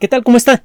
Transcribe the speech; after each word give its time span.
¿Qué 0.00 0.08
tal? 0.08 0.24
¿Cómo 0.24 0.36
está? 0.36 0.64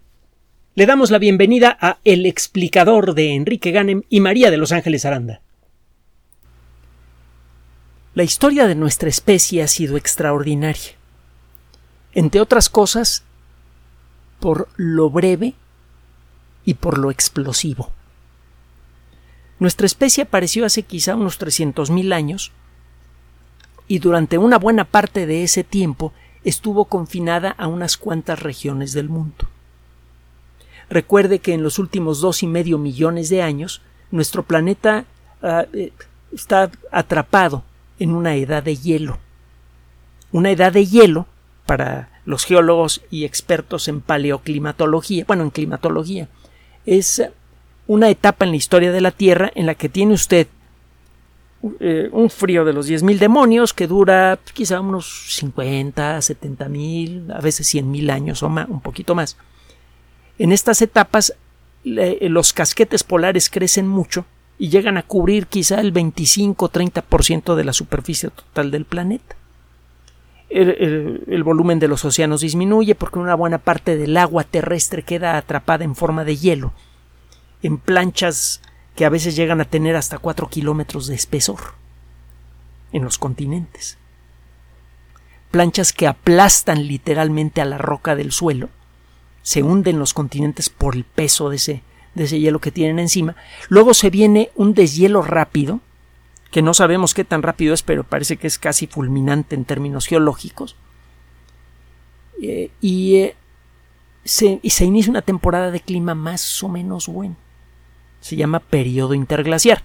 Le 0.73 0.87
damos 0.87 1.11
la 1.11 1.19
bienvenida 1.19 1.77
a 1.79 1.99
El 2.03 2.25
explicador 2.25 3.13
de 3.13 3.35
Enrique 3.35 3.69
Ganem 3.69 4.01
y 4.09 4.21
María 4.21 4.49
de 4.49 4.57
Los 4.57 4.71
Ángeles 4.71 5.05
Aranda. 5.05 5.41
La 8.15 8.23
historia 8.23 8.65
de 8.65 8.73
nuestra 8.73 9.07
especie 9.07 9.61
ha 9.61 9.67
sido 9.67 9.97
extraordinaria. 9.97 10.93
Entre 12.13 12.41
otras 12.41 12.69
cosas, 12.69 13.23
por 14.39 14.67
lo 14.77 15.11
breve 15.11 15.53
y 16.65 16.73
por 16.73 16.97
lo 16.97 17.11
explosivo. 17.11 17.91
Nuestra 19.59 19.85
especie 19.85 20.23
apareció 20.23 20.65
hace 20.65 20.81
quizá 20.81 21.15
unos 21.15 21.39
300.000 21.39 22.13
años 22.13 22.51
y 23.87 23.99
durante 23.99 24.39
una 24.39 24.57
buena 24.57 24.85
parte 24.85 25.27
de 25.27 25.43
ese 25.43 25.63
tiempo 25.63 26.13
estuvo 26.43 26.85
confinada 26.85 27.51
a 27.51 27.67
unas 27.67 27.97
cuantas 27.97 28.41
regiones 28.41 28.93
del 28.93 29.09
mundo. 29.09 29.47
Recuerde 30.89 31.39
que 31.39 31.53
en 31.53 31.63
los 31.63 31.79
últimos 31.79 32.21
dos 32.21 32.41
y 32.43 32.47
medio 32.47 32.77
millones 32.77 33.29
de 33.29 33.41
años 33.41 33.81
nuestro 34.11 34.43
planeta 34.43 35.05
uh, 35.41 35.63
está 36.33 36.71
atrapado 36.91 37.63
en 37.99 38.11
una 38.11 38.35
edad 38.35 38.63
de 38.63 38.75
hielo. 38.75 39.19
Una 40.31 40.51
edad 40.51 40.71
de 40.71 40.85
hielo, 40.85 41.27
para 41.65 42.09
los 42.25 42.45
geólogos 42.45 43.01
y 43.11 43.25
expertos 43.25 43.87
en 43.87 44.01
paleoclimatología, 44.01 45.25
bueno, 45.27 45.43
en 45.43 45.49
climatología, 45.51 46.27
es 46.85 47.21
una 47.85 48.09
etapa 48.09 48.45
en 48.45 48.51
la 48.51 48.57
historia 48.57 48.91
de 48.91 49.01
la 49.01 49.11
Tierra 49.11 49.51
en 49.53 49.65
la 49.65 49.75
que 49.75 49.89
tiene 49.89 50.13
usted 50.13 50.47
eh, 51.79 52.09
un 52.11 52.29
frío 52.29 52.63
de 52.63 52.73
los 52.73 52.89
10.000 52.89 53.17
demonios 53.17 53.73
que 53.73 53.87
dura 53.87 54.39
quizá 54.53 54.79
unos 54.79 55.35
50, 55.35 56.17
70.000, 56.17 57.35
a 57.35 57.41
veces 57.41 57.73
100.000 57.73 58.11
años 58.11 58.43
o 58.43 58.49
más, 58.49 58.69
un 58.69 58.81
poquito 58.81 59.15
más. 59.15 59.37
En 60.37 60.51
estas 60.51 60.81
etapas 60.81 61.33
los 61.83 62.53
casquetes 62.53 63.03
polares 63.03 63.49
crecen 63.49 63.87
mucho 63.87 64.25
y 64.57 64.69
llegan 64.69 64.97
a 64.97 65.03
cubrir 65.03 65.47
quizá 65.47 65.79
el 65.79 65.93
25-30% 65.93 67.55
de 67.55 67.63
la 67.63 67.73
superficie 67.73 68.29
total 68.29 68.71
del 68.71 68.85
planeta. 68.85 69.35
El, 70.49 71.43
volumen 71.43 71.79
de 71.79 71.87
los 71.87 72.03
océanos 72.05 72.41
disminuye 72.41 72.95
porque 72.95 73.19
una 73.19 73.35
buena 73.35 73.59
parte 73.59 73.95
del 73.95 74.17
agua 74.17 74.43
terrestre 74.43 75.03
queda 75.03 75.37
atrapada 75.37 75.83
en 75.83 75.95
forma 75.95 76.25
de 76.25 76.37
hielo 76.37 76.73
en 77.61 77.77
planchas 77.77 78.61
que 78.99 79.05
a 79.05 79.09
veces 79.09 79.37
llegan 79.37 79.61
a 79.61 79.63
tener 79.63 79.95
hasta 79.95 80.17
4 80.17 80.49
kilómetros 80.49 81.07
de 81.07 81.15
espesor 81.15 81.59
en 82.91 83.05
los 83.05 83.17
continentes. 83.17 83.97
Planchas 85.51 85.93
que 85.93 86.05
aplastan 86.05 86.85
literalmente 86.85 87.61
a 87.61 87.65
la 87.65 87.77
roca 87.77 88.17
del 88.17 88.33
suelo, 88.33 88.67
se 89.41 89.63
hunden 89.63 89.99
los 89.99 90.13
continentes 90.13 90.69
por 90.69 90.97
el 90.97 91.05
peso 91.05 91.49
de 91.49 91.55
ese, 91.55 91.81
de 92.13 92.25
ese 92.25 92.41
hielo 92.41 92.59
que 92.59 92.73
tienen 92.73 92.99
encima. 92.99 93.37
Luego 93.69 93.93
se 93.93 94.09
viene 94.09 94.51
un 94.55 94.73
deshielo 94.73 95.21
rápido, 95.21 95.79
que 96.51 96.61
no 96.61 96.73
sabemos 96.73 97.13
qué 97.13 97.23
tan 97.23 97.41
rápido 97.41 97.73
es, 97.73 97.83
pero 97.83 98.03
parece 98.03 98.35
que 98.35 98.47
es 98.47 98.59
casi 98.59 98.85
fulminante 98.85 99.55
en 99.55 99.63
términos 99.63 100.07
geológicos. 100.07 100.75
Eh, 102.41 102.69
y, 102.81 103.15
eh, 103.15 103.35
se, 104.25 104.59
y 104.61 104.71
se 104.71 104.83
inicia 104.83 105.09
una 105.09 105.21
temporada 105.21 105.71
de 105.71 105.79
clima 105.79 106.15
más 106.15 106.61
o 106.61 106.67
menos 106.67 107.07
bueno 107.07 107.37
se 108.21 108.35
llama 108.35 108.59
periodo 108.59 109.13
interglaciar. 109.13 109.83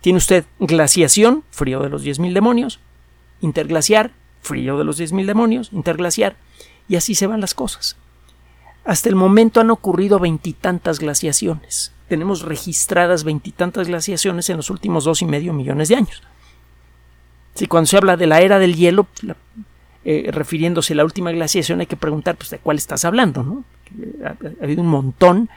Tiene 0.00 0.18
usted 0.18 0.44
glaciación, 0.58 1.44
frío 1.50 1.80
de 1.82 1.88
los 1.88 2.04
10.000 2.04 2.32
demonios, 2.32 2.80
interglaciar, 3.40 4.12
frío 4.40 4.78
de 4.78 4.84
los 4.84 5.00
10.000 5.00 5.26
demonios, 5.26 5.70
interglaciar, 5.72 6.36
y 6.88 6.96
así 6.96 7.14
se 7.14 7.26
van 7.26 7.40
las 7.40 7.54
cosas. 7.54 7.96
Hasta 8.84 9.08
el 9.08 9.16
momento 9.16 9.60
han 9.60 9.70
ocurrido 9.70 10.20
veintitantas 10.20 11.00
glaciaciones. 11.00 11.92
Tenemos 12.08 12.42
registradas 12.42 13.24
veintitantas 13.24 13.88
glaciaciones 13.88 14.48
en 14.48 14.58
los 14.58 14.70
últimos 14.70 15.04
dos 15.04 15.22
y 15.22 15.24
medio 15.24 15.52
millones 15.52 15.88
de 15.88 15.96
años. 15.96 16.22
Si 17.54 17.66
cuando 17.66 17.86
se 17.86 17.96
habla 17.96 18.16
de 18.16 18.28
la 18.28 18.42
era 18.42 18.60
del 18.60 18.76
hielo, 18.76 19.08
eh, 20.04 20.30
refiriéndose 20.30 20.92
a 20.92 20.96
la 20.96 21.04
última 21.04 21.32
glaciación, 21.32 21.80
hay 21.80 21.86
que 21.86 21.96
preguntar 21.96 22.36
pues, 22.36 22.50
de 22.50 22.58
cuál 22.58 22.76
estás 22.76 23.04
hablando, 23.04 23.42
¿no? 23.42 23.64
Ha, 24.24 24.36
ha 24.60 24.64
habido 24.64 24.82
un 24.82 24.88
montón 24.88 25.48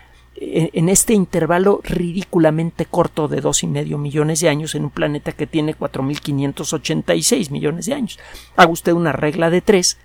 en 0.41 0.87
este 0.87 1.13
intervalo 1.13 1.81
ridículamente 1.83 2.85
corto 2.85 3.27
de 3.27 3.41
dos 3.41 3.63
y 3.63 3.67
medio 3.67 3.97
millones 3.97 4.39
de 4.39 4.47
años 4.47 4.73
en 4.73 4.85
un 4.85 4.89
planeta 4.89 5.33
que 5.33 5.47
tiene 5.47 5.75
4.586 5.77 7.51
millones 7.51 7.87
de 7.87 7.93
años. 7.93 8.19
Haga 8.55 8.71
usted 8.71 8.93
una 8.93 9.11
regla 9.11 9.49
de 9.49 9.59
tres 9.59 9.97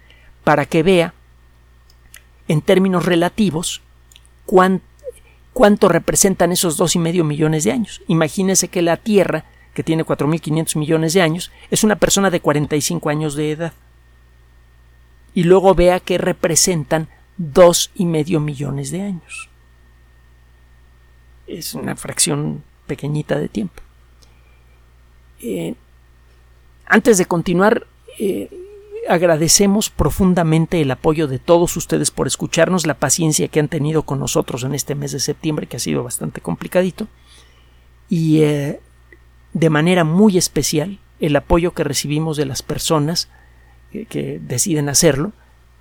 para 0.42 0.66
que 0.66 0.82
vea 0.82 1.14
en 2.48 2.62
términos 2.62 3.06
relativos 3.06 3.80
cuánto 4.44 5.88
representan 5.88 6.50
esos 6.50 6.76
dos 6.76 6.96
y 6.96 6.98
medio 6.98 7.22
millones 7.22 7.62
de 7.62 7.70
años. 7.70 8.02
Imagínese 8.08 8.66
que 8.66 8.82
la 8.82 8.96
Tierra, 8.96 9.44
que 9.72 9.84
tiene 9.84 10.04
4.500 10.04 10.76
millones 10.76 11.12
de 11.12 11.22
años, 11.22 11.52
es 11.70 11.84
una 11.84 11.94
persona 11.96 12.30
de 12.30 12.40
45 12.40 13.08
años 13.08 13.36
de 13.36 13.52
edad. 13.52 13.72
Y 15.32 15.44
luego 15.44 15.76
vea 15.76 16.00
que 16.00 16.18
representan 16.18 17.08
dos 17.36 17.92
y 17.94 18.04
medio 18.04 18.40
millones 18.40 18.90
de 18.90 19.02
años 19.02 19.48
es 21.46 21.74
una 21.74 21.96
fracción 21.96 22.62
pequeñita 22.86 23.38
de 23.38 23.48
tiempo. 23.48 23.82
Eh, 25.40 25.74
antes 26.86 27.18
de 27.18 27.26
continuar, 27.26 27.86
eh, 28.18 28.50
agradecemos 29.08 29.90
profundamente 29.90 30.80
el 30.80 30.90
apoyo 30.90 31.28
de 31.28 31.38
todos 31.38 31.76
ustedes 31.76 32.10
por 32.10 32.26
escucharnos, 32.26 32.86
la 32.86 32.94
paciencia 32.94 33.48
que 33.48 33.60
han 33.60 33.68
tenido 33.68 34.02
con 34.02 34.18
nosotros 34.18 34.64
en 34.64 34.74
este 34.74 34.94
mes 34.94 35.12
de 35.12 35.20
septiembre, 35.20 35.66
que 35.66 35.76
ha 35.76 35.80
sido 35.80 36.02
bastante 36.02 36.40
complicadito, 36.40 37.08
y 38.08 38.42
eh, 38.42 38.80
de 39.52 39.70
manera 39.70 40.04
muy 40.04 40.38
especial 40.38 40.98
el 41.20 41.36
apoyo 41.36 41.72
que 41.72 41.84
recibimos 41.84 42.36
de 42.36 42.46
las 42.46 42.62
personas 42.62 43.28
que, 43.92 44.06
que 44.06 44.38
deciden 44.40 44.88
hacerlo 44.88 45.32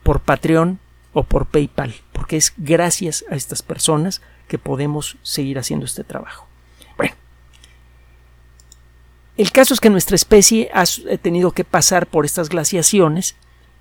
por 0.03 0.22
Patreon 0.22 0.79
o 1.13 1.23
por 1.23 1.46
PayPal, 1.46 1.96
porque 2.12 2.38
es 2.38 2.53
gracias 2.57 3.25
a 3.29 3.35
estas 3.35 3.62
personas 3.62 4.22
que 4.53 4.59
podemos 4.59 5.18
seguir 5.24 5.58
haciendo 5.58 5.88
este 5.88 6.03
trabajo. 6.03 6.46
Bueno, 6.96 7.16
el 9.36 9.52
caso 9.52 9.74
es 9.74 9.80
que 9.80 9.90
nuestra 9.90 10.16
especie 10.16 10.69
ha 10.72 10.86
tenido 11.18 11.53
que 11.53 11.64
pasar 11.64 12.06
por 12.06 12.24
estas 12.24 12.50
glaciaciones 12.50 13.36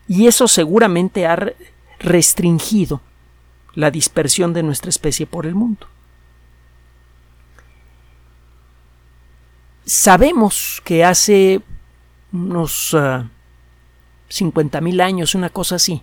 y 0.08 0.28
eso 0.28 0.48
seguramente 0.48 1.26
ha 1.26 1.52
restringido 1.98 3.02
la 3.74 3.90
dispersión 3.90 4.54
de 4.54 4.62
nuestra 4.62 4.88
especie 4.88 5.26
por 5.26 5.44
el 5.44 5.54
mundo. 5.54 5.86
Sabemos 9.84 10.80
que 10.86 11.04
hace 11.04 11.60
unos 12.32 12.94
uh, 12.94 12.98
ah, 12.98 13.30
50.000 14.30 15.02
años, 15.02 15.34
una 15.34 15.50
cosa 15.50 15.74
así, 15.74 16.00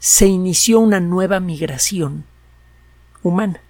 se 0.00 0.26
inició 0.26 0.80
una 0.80 0.98
nueva 0.98 1.38
migración 1.40 2.24
humana. 3.22 3.60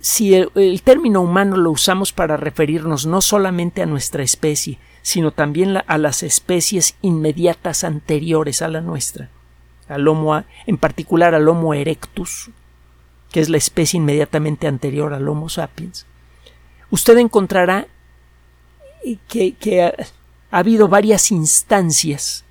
Si 0.00 0.34
el, 0.34 0.82
término 0.82 1.22
humano 1.22 1.56
lo 1.56 1.70
usamos 1.70 2.12
para 2.12 2.36
referirnos 2.36 3.06
no 3.06 3.22
solamente 3.22 3.82
a 3.82 3.86
nuestra 3.86 4.22
especie, 4.22 4.78
sino 5.00 5.30
también 5.30 5.78
a 5.86 5.98
las 5.98 6.22
especies 6.22 6.96
inmediatas 7.00 7.82
anteriores 7.82 8.62
a 8.62 8.68
la 8.68 8.82
nuestra, 8.82 9.30
al 9.88 10.06
homo, 10.06 10.44
en 10.66 10.76
particular 10.76 11.34
al 11.34 11.48
Homo 11.48 11.72
erectus, 11.72 12.50
que 13.30 13.40
es 13.40 13.48
la 13.48 13.56
especie 13.56 13.96
inmediatamente 13.96 14.66
anterior 14.66 15.14
al 15.14 15.28
Homo 15.28 15.48
sapiens, 15.48 16.04
usted 16.90 17.16
encontrará 17.16 17.86
que, 19.28 19.82
ha 20.50 20.58
habido 20.58 20.88
varias 20.88 21.30
instancias 21.30 22.44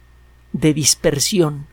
de 0.51 0.73
dispersión 0.73 1.67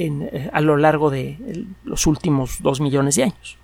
eh, 0.00 0.50
a 0.52 0.60
lo 0.60 0.76
largo 0.76 1.10
de 1.10 1.66
los 1.84 2.06
últimos 2.06 2.62
dos 2.62 2.80
millones 2.80 3.16
de 3.16 3.24
años. 3.24 3.58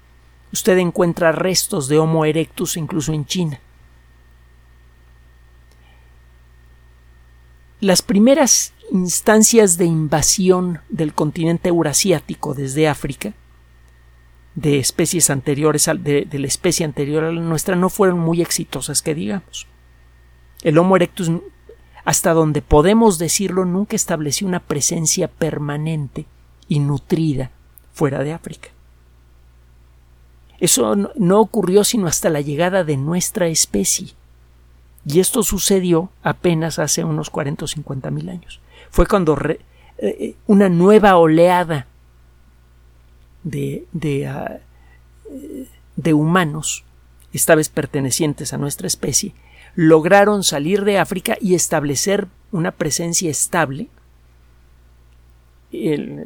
Usted 0.53 0.77
encuentra 0.79 1.33
restos 1.33 1.89
de 1.89 1.99
Homo 1.99 2.25
erectus 2.25 2.77
incluso 2.77 3.13
en 3.13 3.25
China. 3.25 3.61
Las 7.81 8.03
primeras 8.03 8.73
instancias 8.93 9.79
de 9.79 9.87
invasión 9.87 10.81
del 10.89 11.15
continente 11.15 11.69
eurasiático 11.69 12.55
desde 12.55 12.89
África, 12.89 13.35
de 14.55 14.79
especies 14.79 15.29
anteriores, 15.31 15.91
de 15.99 16.39
la 16.39 16.47
especie 16.47 16.87
anterior 16.87 17.25
a 17.25 17.33
la 17.33 17.41
nuestra, 17.41 17.77
no 17.77 17.91
fueron 17.91 18.19
muy 18.19 18.41
exitosas, 18.41 19.03
que 19.03 19.15
digamos. 19.15 19.67
El 20.63 20.79
Homo 20.79 20.97
erectus 20.97 21.31
hasta 22.07 22.33
donde 22.33 22.63
podemos 22.63 23.19
decirlo, 23.19 23.65
nunca 23.65 23.97
estableció 23.97 24.47
una 24.47 24.61
presencia 24.61 25.27
permanente 25.27 26.25
y 26.69 26.79
nutrida 26.79 27.51
fuera 27.93 28.21
de 28.23 28.33
África. 28.33 28.69
Eso 30.61 30.95
no 30.95 31.41
ocurrió 31.41 31.83
sino 31.83 32.07
hasta 32.07 32.31
la 32.31 32.41
llegada 32.41 32.85
de 32.85 32.97
nuestra 32.97 33.49
especie. 33.49 34.11
Y 35.05 35.19
esto 35.19 35.43
sucedió 35.43 36.11
apenas 36.23 36.79
hace 36.79 37.03
unos 37.03 37.29
40 37.29 37.65
o 37.65 37.69
50 37.69 38.11
mil 38.13 38.29
años. 38.29 38.61
fue 38.91 39.07
cuando 39.07 39.37
eh, 39.99 40.37
una 40.47 40.69
nueva 40.69 41.17
oleada 41.17 41.89
de, 43.43 43.85
de, 43.91 44.29
ah, 44.29 44.61
de 45.97 46.15
humanos, 46.15 46.85
esta 47.33 47.57
vez 47.57 47.69
pertenecientes 47.69 48.53
a 48.53 48.59
nuestra 48.59 48.87
especie, 48.87 49.35
lograron 49.77 50.43
salir 50.43 50.85
de 50.85 50.99
África 50.99 51.37
y 51.41 51.55
establecer 51.55 52.27
una 52.51 52.73
presencia 52.73 53.31
estable, 53.31 53.89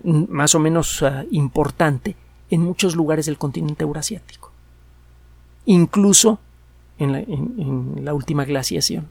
más 0.05 0.55
o 0.55 0.59
menos 0.59 1.03
ah, 1.03 1.25
importante, 1.31 2.17
en 2.51 2.63
muchos 2.63 2.97
lugares 2.97 3.27
del 3.27 3.39
continente 3.39 3.85
eurasiático, 3.85 4.51
incluso 5.67 6.39
en 6.99 7.13
la, 7.13 7.19
en 7.21 8.05
la 8.05 8.15
última 8.15 8.45
glaciación. 8.45 9.09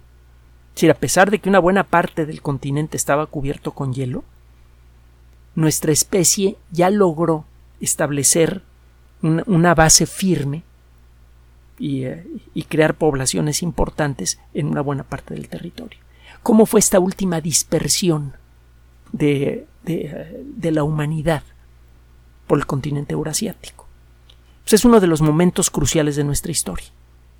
Es 0.70 0.76
decir, 0.76 0.92
a 0.92 0.96
pesar 0.96 1.30
de 1.30 1.40
que 1.40 1.50
una 1.50 1.60
buena 1.60 1.84
parte 1.84 2.26
del 2.26 2.42
continente 2.42 2.98
estaba 2.98 3.26
cubierto 3.28 3.72
con 3.72 3.94
hielo, 3.94 4.24
nuestra 5.56 5.92
especie 5.92 6.58
ya 6.72 6.90
logró 6.90 7.46
establecer 7.82 8.62
una, 9.22 9.76
base 9.76 10.06
firme 10.06 10.64
eh, 11.80 12.26
y, 12.54 12.64
crear 12.64 12.96
poblaciones 12.96 13.64
importantes 13.64 14.40
en 14.54 14.68
una 14.68 14.82
buena 14.82 15.04
parte 15.04 15.34
del 15.34 15.48
territorio. 15.48 16.00
¿Cómo 16.44 16.66
fue 16.66 16.80
esta 16.80 17.00
última 17.00 17.42
dispersión 17.42 18.34
de, 19.12 19.66
de, 19.84 20.72
la 20.72 20.84
humanidad 20.84 21.44
por 22.48 22.60
el 22.60 22.66
continente 22.66 23.14
eurasiático? 23.14 23.88
Pues 24.64 24.74
es 24.74 24.86
uno 24.86 25.00
de 25.00 25.08
los 25.08 25.22
momentos 25.22 25.70
cruciales 25.70 26.16
de 26.16 26.24
nuestra 26.24 26.52
historia. 26.52 26.88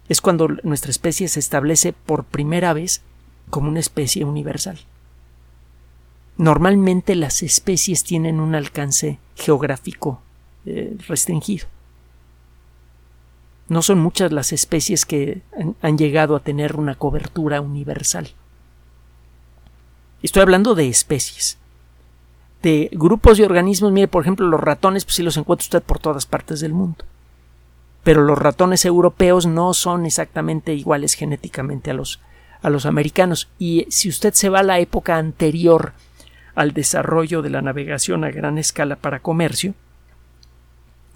Es 0.08 0.22
cuando 0.22 0.48
nuestra 0.64 0.92
especie 0.92 1.28
se 1.28 1.40
establece 1.40 1.94
por 1.94 2.24
primera 2.24 2.74
vez 2.74 3.02
como 3.50 3.70
una 3.70 3.80
especie 3.80 4.26
universal. 4.26 4.80
Normalmente 6.38 7.16
las 7.16 7.44
especies 7.44 8.04
tienen 8.06 8.40
un 8.40 8.56
alcance 8.56 9.20
geográfico 9.36 10.22
eh, 10.66 10.96
restringido. 11.08 11.68
No 13.70 13.84
son 13.84 14.00
muchas 14.00 14.32
las 14.32 14.52
especies 14.52 15.06
que 15.06 15.42
han, 15.82 15.98
llegado 15.98 16.36
a 16.36 16.40
tener 16.40 16.76
una 16.76 16.96
cobertura 16.96 17.62
universal. 17.62 18.30
Estoy 20.24 20.42
hablando 20.42 20.74
de 20.74 20.90
especies. 20.90 21.60
De 22.64 22.90
grupos 22.92 23.38
de 23.38 23.46
organismos, 23.46 23.92
mire, 23.92 24.08
por 24.08 24.24
ejemplo, 24.24 24.48
los 24.48 24.60
ratones, 24.60 25.06
pues 25.06 25.16
sí 25.16 25.24
los 25.24 25.38
encuentra 25.38 25.66
usted 25.66 25.84
por 25.84 26.00
todas 26.00 26.26
partes 26.26 26.60
del 26.60 26.74
mundo. 26.74 27.06
Pero 28.04 28.24
los 28.24 28.40
ratones 28.40 28.86
europeos 28.86 29.46
no 29.46 29.74
son 29.76 30.06
exactamente 30.08 30.74
iguales 30.74 31.14
genéticamente 31.14 31.92
a 31.92 31.94
los, 31.94 32.20
a 32.64 32.72
los 32.72 32.88
americanos. 32.88 33.50
Y 33.60 33.86
si 33.90 34.10
usted 34.10 34.34
se 34.34 34.50
va 34.50 34.60
a 34.60 34.64
la 34.64 34.80
época 34.80 35.18
anterior 35.18 35.94
al 36.56 36.74
desarrollo 36.74 37.44
de 37.44 37.52
la 37.52 37.62
navegación 37.62 38.24
a 38.24 38.32
gran 38.32 38.58
escala 38.58 38.96
para 38.96 39.20
comercio, 39.20 39.76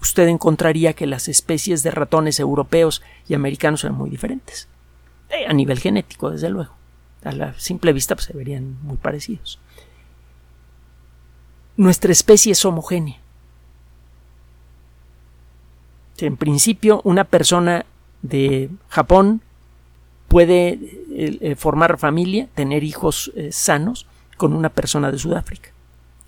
usted 0.04 0.28
encontraría 0.28 0.92
que 0.92 1.06
las 1.06 1.28
especies 1.28 1.82
de 1.82 1.90
ratones 1.90 2.38
europeos 2.38 3.02
y 3.26 3.32
americanos 3.32 3.84
eran 3.84 3.96
muy 3.96 4.10
diferentes. 4.10 4.68
Eh, 5.30 5.46
a 5.48 5.52
nivel 5.54 5.78
genético, 5.78 6.30
desde 6.30 6.50
luego. 6.50 6.74
A 7.24 7.32
la 7.32 7.58
simple 7.58 7.94
vista 7.94 8.14
pues, 8.14 8.26
se 8.26 8.36
verían 8.36 8.76
muy 8.82 8.98
parecidos. 8.98 9.58
Nuestra 11.78 12.12
especie 12.12 12.52
es 12.52 12.62
homogénea. 12.66 13.18
En 16.18 16.36
principio, 16.36 17.00
una 17.04 17.24
persona 17.24 17.86
de 18.20 18.68
Japón 18.88 19.40
puede 20.28 20.68
eh, 20.68 21.38
eh, 21.40 21.56
formar 21.56 21.98
familia, 21.98 22.46
tener 22.54 22.84
hijos 22.84 23.32
sanos, 23.50 24.06
con 24.36 24.52
una 24.52 24.68
persona 24.68 25.10
de 25.10 25.18
Sudáfrica 25.18 25.70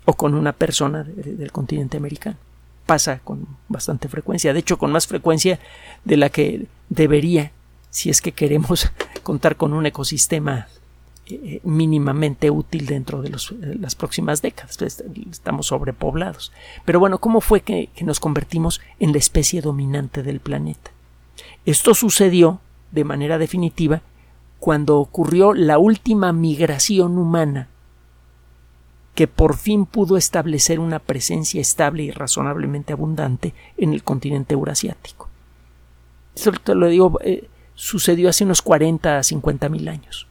o 0.05 0.13
con 0.13 0.33
una 0.33 0.53
persona 0.53 1.03
del 1.03 1.51
continente 1.51 1.97
americano. 1.97 2.37
Pasa 2.87 3.19
con 3.19 3.45
bastante 3.69 4.07
frecuencia, 4.07 4.53
de 4.53 4.59
hecho 4.59 4.79
con 4.79 4.91
más 4.91 5.05
frecuencia 5.05 5.59
de 6.05 6.17
la 6.17 6.29
que 6.29 6.65
debería 6.89 7.51
si 7.91 8.09
es 8.09 8.21
que 8.21 8.31
queremos 8.31 8.89
contar 9.23 9.57
con 9.57 9.73
un 9.73 9.85
ecosistema 9.85 10.67
eh, 11.27 11.39
eh, 11.43 11.61
mínimamente 11.63 12.49
útil 12.49 12.85
dentro 12.85 13.21
de 13.21 13.29
las 13.29 13.95
próximas 13.95 14.41
décadas. 14.41 14.77
Estamos 14.81 15.67
sobrepoblados. 15.67 16.51
Pero 16.85 16.99
bueno, 16.99 17.19
¿cómo 17.19 17.41
fue 17.41 17.61
que, 17.61 17.89
que 17.93 18.05
nos 18.05 18.19
convertimos 18.19 18.81
en 18.99 19.11
la 19.11 19.17
especie 19.17 19.61
dominante 19.61 20.23
del 20.23 20.39
planeta? 20.39 20.91
Esto 21.65 21.93
sucedió 21.93 22.61
de 22.91 23.03
manera 23.03 23.37
definitiva 23.37 24.01
cuando 24.59 24.97
ocurrió 24.97 25.53
la 25.53 25.77
última 25.77 26.33
migración 26.33 27.17
humana 27.17 27.67
que 29.17 29.27
por 29.27 29.57
fin 29.57 29.87
pudo 29.87 30.15
establecer 30.15 30.79
una 30.79 30.99
presencia 30.99 31.59
estable 31.59 32.03
y 32.03 32.11
razonablemente 32.11 32.93
abundante 32.93 33.55
en 33.75 33.93
el 33.93 34.03
continente 34.03 34.53
eurasiático. 34.53 35.27
Esto 36.35 36.51
te 36.51 36.75
lo 36.75 36.85
digo, 36.85 37.19
eh, 37.23 37.49
sucedió 37.73 38.29
hace 38.29 38.43
unos 38.43 38.61
40 38.61 39.17
a 39.17 39.23
50 39.23 39.69
mil 39.69 39.87
años. 39.87 40.27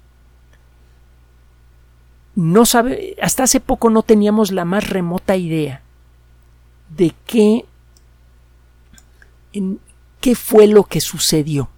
No 2.36 2.64
sabe, 2.64 3.16
hasta 3.20 3.42
hace 3.42 3.58
poco 3.58 3.90
no 3.90 4.04
teníamos 4.04 4.52
la 4.52 4.64
más 4.64 4.88
remota 4.88 5.34
idea 5.34 5.82
de 6.96 7.12
qué, 7.26 7.64
en, 9.52 9.80
qué 10.20 10.36
fue 10.36 10.68
lo 10.68 10.84
que 10.84 11.00
sucedió 11.00 11.70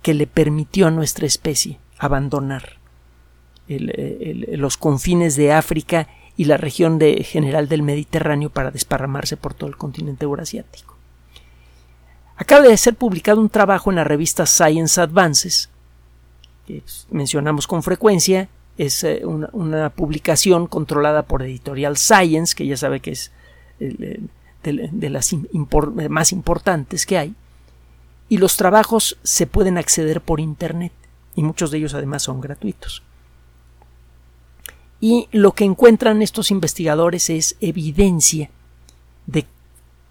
que 0.00 0.14
le 0.14 0.26
permitió 0.26 0.86
a 0.86 0.90
nuestra 0.90 1.26
especie 1.26 1.78
abandonar 1.98 2.78
los 3.68 4.78
confines 4.78 5.36
de 5.36 5.52
África 5.52 6.08
y 6.38 6.44
la 6.44 6.56
región 6.56 7.00
de, 7.00 7.24
general 7.24 7.68
del 7.68 7.82
Mediterráneo 7.82 8.48
para 8.48 8.70
desparramarse 8.70 9.36
por 9.36 9.54
todo 9.54 9.68
el 9.68 9.76
continente 9.76 10.24
eurasiático. 10.24 10.96
Acaba 12.36 12.62
de 12.62 12.76
ser 12.76 12.94
publicado 12.94 13.40
un 13.40 13.48
trabajo 13.48 13.90
en 13.90 13.96
la 13.96 14.04
revista 14.04 14.46
Science 14.46 15.00
Advances, 15.00 15.68
que 16.64 16.84
mencionamos 17.10 17.66
con 17.66 17.82
frecuencia, 17.82 18.48
es 18.78 19.02
eh, 19.02 19.22
una, 19.24 19.90
publicación 19.90 20.68
controlada 20.68 21.24
por 21.24 21.42
Editorial 21.42 21.96
Science, 21.96 22.54
que 22.54 22.68
ya 22.68 22.76
sabe 22.76 23.00
que 23.00 23.10
es 23.10 23.32
de, 23.80 25.10
las 25.10 25.34
más 26.08 26.30
importantes 26.30 27.04
que 27.04 27.18
hay, 27.18 27.34
y 28.28 28.38
los 28.38 28.56
trabajos 28.56 29.18
se 29.24 29.48
pueden 29.48 29.76
acceder 29.76 30.20
por 30.20 30.38
Internet, 30.38 30.92
y 31.34 31.42
muchos 31.42 31.72
de 31.72 31.78
ellos 31.78 31.94
además 31.94 32.22
son 32.22 32.40
gratuitos. 32.40 33.02
Y 35.00 35.28
lo 35.30 35.52
que 35.52 35.64
encuentran 35.64 36.22
estos 36.22 36.50
investigadores 36.50 37.30
es 37.30 37.56
evidencia 37.60 38.50
de 39.26 39.46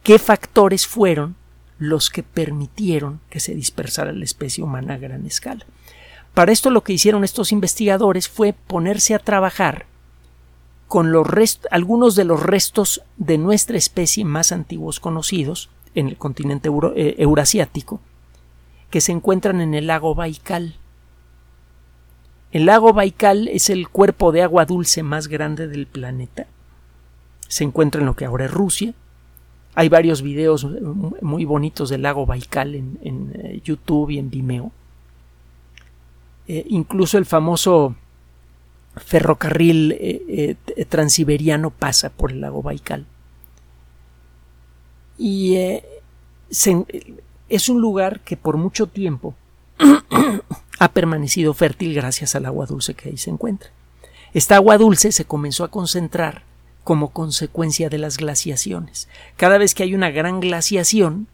qué 0.04 0.20
factores 0.20 0.88
fueron 0.88 1.36
los 1.80 2.10
que 2.10 2.24
permitieron 2.24 3.20
que 3.30 3.40
se 3.40 3.54
dispersara 3.54 4.14
la 4.14 4.24
especie 4.24 4.64
humana 4.64 4.96
a 4.96 4.98
gran 4.98 5.26
escala. 5.26 5.66
Para 6.34 6.52
esto 6.52 6.70
lo 6.70 6.84
que 6.84 6.94
hicieron 6.94 7.24
estos 7.24 7.52
investigadores 7.52 8.30
fue 8.30 8.54
ponerse 8.54 9.14
a 9.14 9.20
trabajar 9.20 9.86
con 10.88 11.14
algunos 11.72 12.16
de 12.16 12.24
los 12.24 12.42
restos 12.42 13.02
de 13.18 13.38
nuestra 13.38 13.78
especie 13.78 14.24
más 14.24 14.52
antiguos 14.52 15.00
conocidos 15.00 15.70
en 15.96 16.08
el 16.08 16.18
continente 16.18 16.70
eh, 16.96 17.16
eurasiático, 17.18 18.00
que 18.90 19.02
se 19.02 19.12
encuentran 19.12 19.60
en 19.62 19.74
el 19.74 19.88
lago 19.88 20.16
Baikal. 20.16 20.76
El 22.58 22.66
lago 22.66 22.92
Baikal 22.92 23.50
es 23.50 23.70
el 23.70 23.88
cuerpo 23.88 24.32
de 24.32 24.42
agua 24.42 24.66
dulce 24.66 25.04
más 25.04 25.28
grande 25.28 25.68
del 25.68 25.86
planeta. 25.86 26.48
Se 27.48 27.64
encuentra 27.64 28.02
en 28.02 28.08
lo 28.08 28.16
que 28.16 28.26
ahora 28.26 28.46
es 28.46 28.52
Rusia. 28.52 28.96
Hay 29.76 29.90
varios 29.90 30.24
videos 30.24 30.66
muy 31.22 31.46
bonitos 31.46 31.90
del 31.90 32.02
lago 32.02 32.26
Baikal 32.26 32.74
en, 32.74 33.32
eh, 33.36 33.62
YouTube 33.64 34.10
y 34.10 34.18
en 34.18 34.32
Vimeo. 34.32 34.72
Eh, 36.48 36.66
incluso 36.70 37.20
el 37.20 37.28
famoso 37.28 37.96
ferrocarril 38.96 39.96
eh, 40.00 40.56
transiberiano 40.90 41.70
pasa 41.70 42.10
por 42.10 42.32
el 42.32 42.42
lago 42.42 42.64
Baikal. 42.64 43.06
Y 45.20 45.58
es 46.50 47.70
un 47.70 47.82
lugar 47.82 48.22
que 48.22 48.36
por 48.36 48.58
mucho 48.58 48.88
tiempo 48.88 49.36
ha 50.80 50.92
permanecido 50.92 51.54
fértil 51.54 51.94
gracias 51.94 52.36
al 52.36 52.46
agua 52.46 52.66
dulce 52.66 52.94
que 52.94 53.10
ahí 53.10 53.18
se 53.18 53.30
encuentra. 53.30 53.70
Esta 54.34 54.56
agua 54.56 54.78
dulce 54.78 55.12
se 55.12 55.26
comenzó 55.26 55.64
a 55.64 55.72
concentrar 55.72 56.44
como 56.84 57.10
consecuencia 57.10 57.90
de 57.90 57.98
las 57.98 58.18
glaciaciones. 58.18 59.10
Cada 59.36 59.58
vez 59.58 59.74
que 59.74 59.84
hay 59.84 59.96
una 59.96 60.12
gran 60.12 60.40
glaciación, 60.40 61.28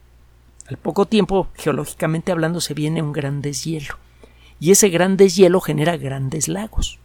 al 0.68 0.78
poco 0.78 1.06
tiempo, 1.06 1.48
geológicamente 1.56 2.32
hablando, 2.32 2.62
se 2.62 2.74
viene 2.74 3.02
un 3.02 3.12
gran 3.12 3.42
deshielo. 3.42 3.98
Y 4.60 4.72
ese 4.72 4.90
gran 4.90 5.18
deshielo 5.18 5.60
genera 5.60 5.98
grandes 5.98 6.48
lagos. 6.48 7.00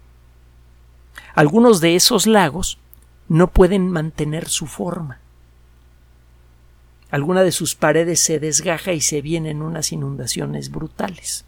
Algunos 1.35 1.81
de 1.81 1.97
esos 1.97 2.27
lagos 2.27 2.79
no 3.29 3.49
pueden 3.49 3.91
mantener 3.91 4.49
su 4.49 4.67
forma. 4.67 5.19
Alguna 7.11 7.43
de 7.43 7.53
sus 7.53 7.75
paredes 7.75 8.21
se 8.21 8.39
desgaja 8.39 8.93
y 8.93 9.01
se 9.01 9.23
vienen 9.23 9.63
unas 9.63 9.93
inundaciones 9.93 10.71
brutales 10.71 11.45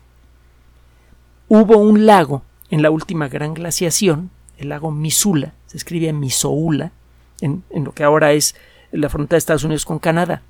hubo 1.51 1.79
un 1.79 2.07
lago 2.07 2.43
en 2.71 2.81
la 2.81 2.91
última 2.91 3.29
gran 3.29 3.55
glaciación, 3.55 4.31
el 4.57 4.69
lago 4.69 4.93
Missoula, 4.93 5.53
se 5.67 5.77
escribe 5.77 6.13
Missoula, 6.13 6.93
en, 7.41 7.65
lo 7.71 7.93
que 7.93 8.05
ahora 8.05 8.33
es 8.33 8.55
la 8.93 9.09
frontera 9.09 9.35
de 9.35 9.39
Estados 9.39 9.65
Unidos 9.65 9.85
con 9.85 9.99
Canadá. 9.99 10.43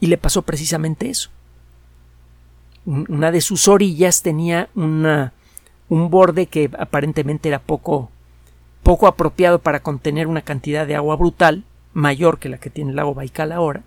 Y 0.00 0.06
le 0.06 0.16
pasó 0.16 0.42
precisamente 0.42 1.10
eso. 1.10 1.28
Una 2.86 3.30
de 3.30 3.42
sus 3.42 3.68
orillas 3.68 4.22
tenía 4.22 4.70
un 4.74 5.30
borde 6.10 6.46
que 6.46 6.70
aparentemente 6.78 7.50
era 7.50 7.58
poco, 7.58 8.10
poco 8.82 9.06
apropiado 9.06 9.58
para 9.58 9.80
contener 9.80 10.26
una 10.26 10.40
cantidad 10.40 10.86
de 10.86 10.96
agua 10.96 11.16
brutal, 11.16 11.64
mayor 11.92 12.38
que 12.38 12.48
la 12.48 12.56
que 12.56 12.70
tiene 12.70 12.90
el 12.90 12.96
lago 12.96 13.12
Baikal 13.12 13.52
ahora, 13.52 13.82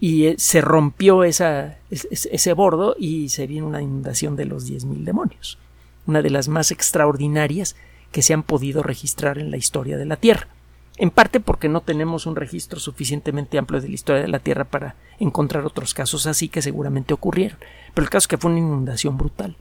y 0.00 0.26
eh, 0.26 0.34
se 0.38 0.60
rompió 0.60 1.24
esa, 1.24 1.78
ese 1.90 2.52
bordo 2.52 2.96
y 2.98 3.28
se 3.28 3.46
vino 3.46 3.66
una 3.66 3.82
inundación 3.82 4.36
de 4.36 4.44
los 4.44 4.70
10.000 4.70 5.04
demonios, 5.04 5.58
una 6.06 6.22
de 6.22 6.30
las 6.30 6.48
más 6.48 6.70
extraordinarias 6.70 7.76
que 8.12 8.22
se 8.22 8.34
han 8.34 8.42
podido 8.42 8.82
registrar 8.82 9.38
en 9.38 9.50
la 9.50 9.56
historia 9.56 9.96
de 9.96 10.06
la 10.06 10.16
Tierra 10.16 10.48
en 10.98 11.10
parte 11.10 11.40
porque 11.40 11.68
no 11.68 11.82
tenemos 11.82 12.26
un 12.26 12.36
registro 12.36 12.80
suficientemente 12.80 13.58
amplio 13.58 13.80
de 13.80 13.88
la 13.88 13.94
historia 13.94 14.22
de 14.22 14.28
la 14.28 14.38
Tierra 14.38 14.64
para 14.64 14.96
encontrar 15.18 15.64
otros 15.64 15.94
casos 15.94 16.26
así 16.26 16.48
que 16.48 16.62
seguramente 16.62 17.14
ocurrieron. 17.14 17.58
Pero 17.94 18.04
el 18.04 18.10
caso 18.10 18.24
es 18.24 18.28
que 18.28 18.38
fue 18.38 18.50
una 18.50 18.60
inundación 18.60 19.18
brutal. 19.18 19.56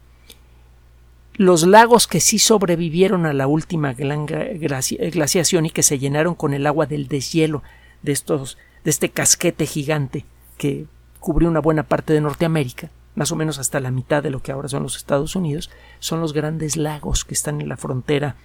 Los 1.34 1.68
lagos 1.68 2.08
que 2.08 2.22
sí 2.22 2.39
sobrevivieron 2.39 3.25
a 3.25 3.34
la 3.34 3.48
última 3.48 3.94
glaciación 3.94 5.65
y 5.65 5.70
que 5.70 5.84
se 5.84 6.00
llenaron 6.00 6.36
con 6.36 6.54
el 6.54 6.65
agua 6.65 6.86
del 6.86 7.10
deshielo 7.10 7.62
de 8.04 8.13
estos 8.13 8.58
de 8.86 8.89
este 8.89 9.10
casquete 9.10 9.65
gigante 9.65 10.24
que 10.58 10.86
cubrió 11.20 11.50
una 11.50 11.60
buena 11.60 11.84
parte 11.84 12.13
de 12.13 12.22
Norteamérica, 12.22 12.89
más 13.15 13.34
o 13.34 13.36
menos 13.36 13.60
hasta 13.60 13.82
la 13.82 13.92
mitad 13.92 14.24
de 14.24 14.30
lo 14.30 14.42
que 14.42 14.54
ahora 14.54 14.70
son 14.70 14.84
los 14.84 14.96
Estados 14.96 15.36
Unidos, 15.36 15.70
son 16.00 16.22
los 16.22 16.32
grandes 16.32 16.77
lagos 16.77 17.25
que 17.25 17.34
están 17.34 17.60
en 17.60 17.68
la 17.68 17.75
frontera 17.75 18.38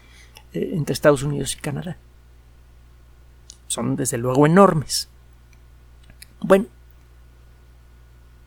eh, 0.53 0.73
entre 0.73 0.95
Estados 0.95 1.23
Unidos 1.23 1.55
y 1.55 1.61
Canadá 1.61 1.97
son 3.71 3.97
desde 3.97 4.19
luego 4.19 4.47
enormes. 4.47 5.09
Bueno, 6.41 6.67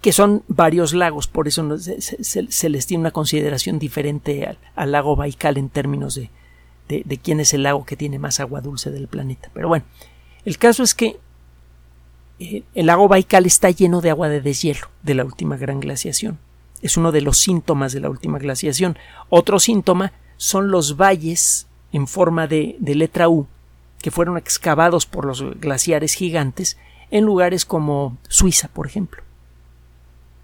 que 0.01 0.11
son 0.11 0.43
varios 0.47 0.93
lagos, 0.93 1.27
por 1.27 1.47
eso 1.47 1.77
se, 1.77 2.69
les 2.69 2.85
tiene 2.85 3.01
una 3.01 3.11
consideración 3.11 3.79
diferente 3.79 4.57
al, 4.75 4.91
lago 4.91 5.15
Baikal 5.15 5.57
en 5.57 5.69
términos 5.69 6.15
de, 6.15 6.29
de, 6.89 7.17
quién 7.17 7.39
es 7.39 7.53
el 7.53 7.63
lago 7.63 7.85
que 7.85 7.95
tiene 7.95 8.19
más 8.19 8.41
agua 8.41 8.59
dulce 8.59 8.91
del 8.91 9.07
planeta. 9.07 9.49
Pero 9.53 9.69
bueno, 9.69 9.85
el 10.43 10.57
caso 10.57 10.83
es 10.83 10.93
que 10.93 11.19
eh, 12.39 12.63
el 12.75 12.85
lago 12.87 13.07
Baikal 13.07 13.45
está 13.45 13.69
lleno 13.69 14.01
de 14.01 14.09
agua 14.09 14.29
de 14.29 14.41
deshielo 14.41 14.87
de 15.01 15.13
la 15.13 15.25
última 15.25 15.57
gran 15.57 15.79
glaciación. 15.79 16.39
Es 16.81 16.97
uno 16.97 17.11
de 17.11 17.21
los 17.21 17.37
síntomas 17.37 17.93
de 17.93 18.01
la 18.01 18.09
última 18.09 18.39
glaciación. 18.39 18.97
Otro 19.29 19.59
síntoma 19.59 20.11
son 20.37 20.71
los 20.71 20.97
valles 20.97 21.67
en 21.91 22.07
forma 22.07 22.47
de, 22.47 22.75
de 22.79 22.95
letra 22.95 23.29
U 23.29 23.47
que 24.01 24.11
fueron 24.11 24.37
excavados 24.37 25.05
por 25.05 25.23
los 25.23 25.59
glaciares 25.61 26.13
gigantes 26.13 26.77
en 27.09 27.23
lugares 27.23 27.63
como 27.63 28.17
Suiza, 28.27 28.67
por 28.67 28.85
ejemplo, 28.85 29.23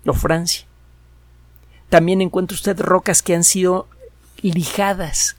o 0.06 0.14
Francia. 0.14 0.66
También 1.90 2.22
encuentra 2.22 2.56
usted 2.56 2.80
rocas 2.80 3.22
que 3.22 3.36
han 3.36 3.44
sido 3.44 3.88
lijadas, 4.42 5.36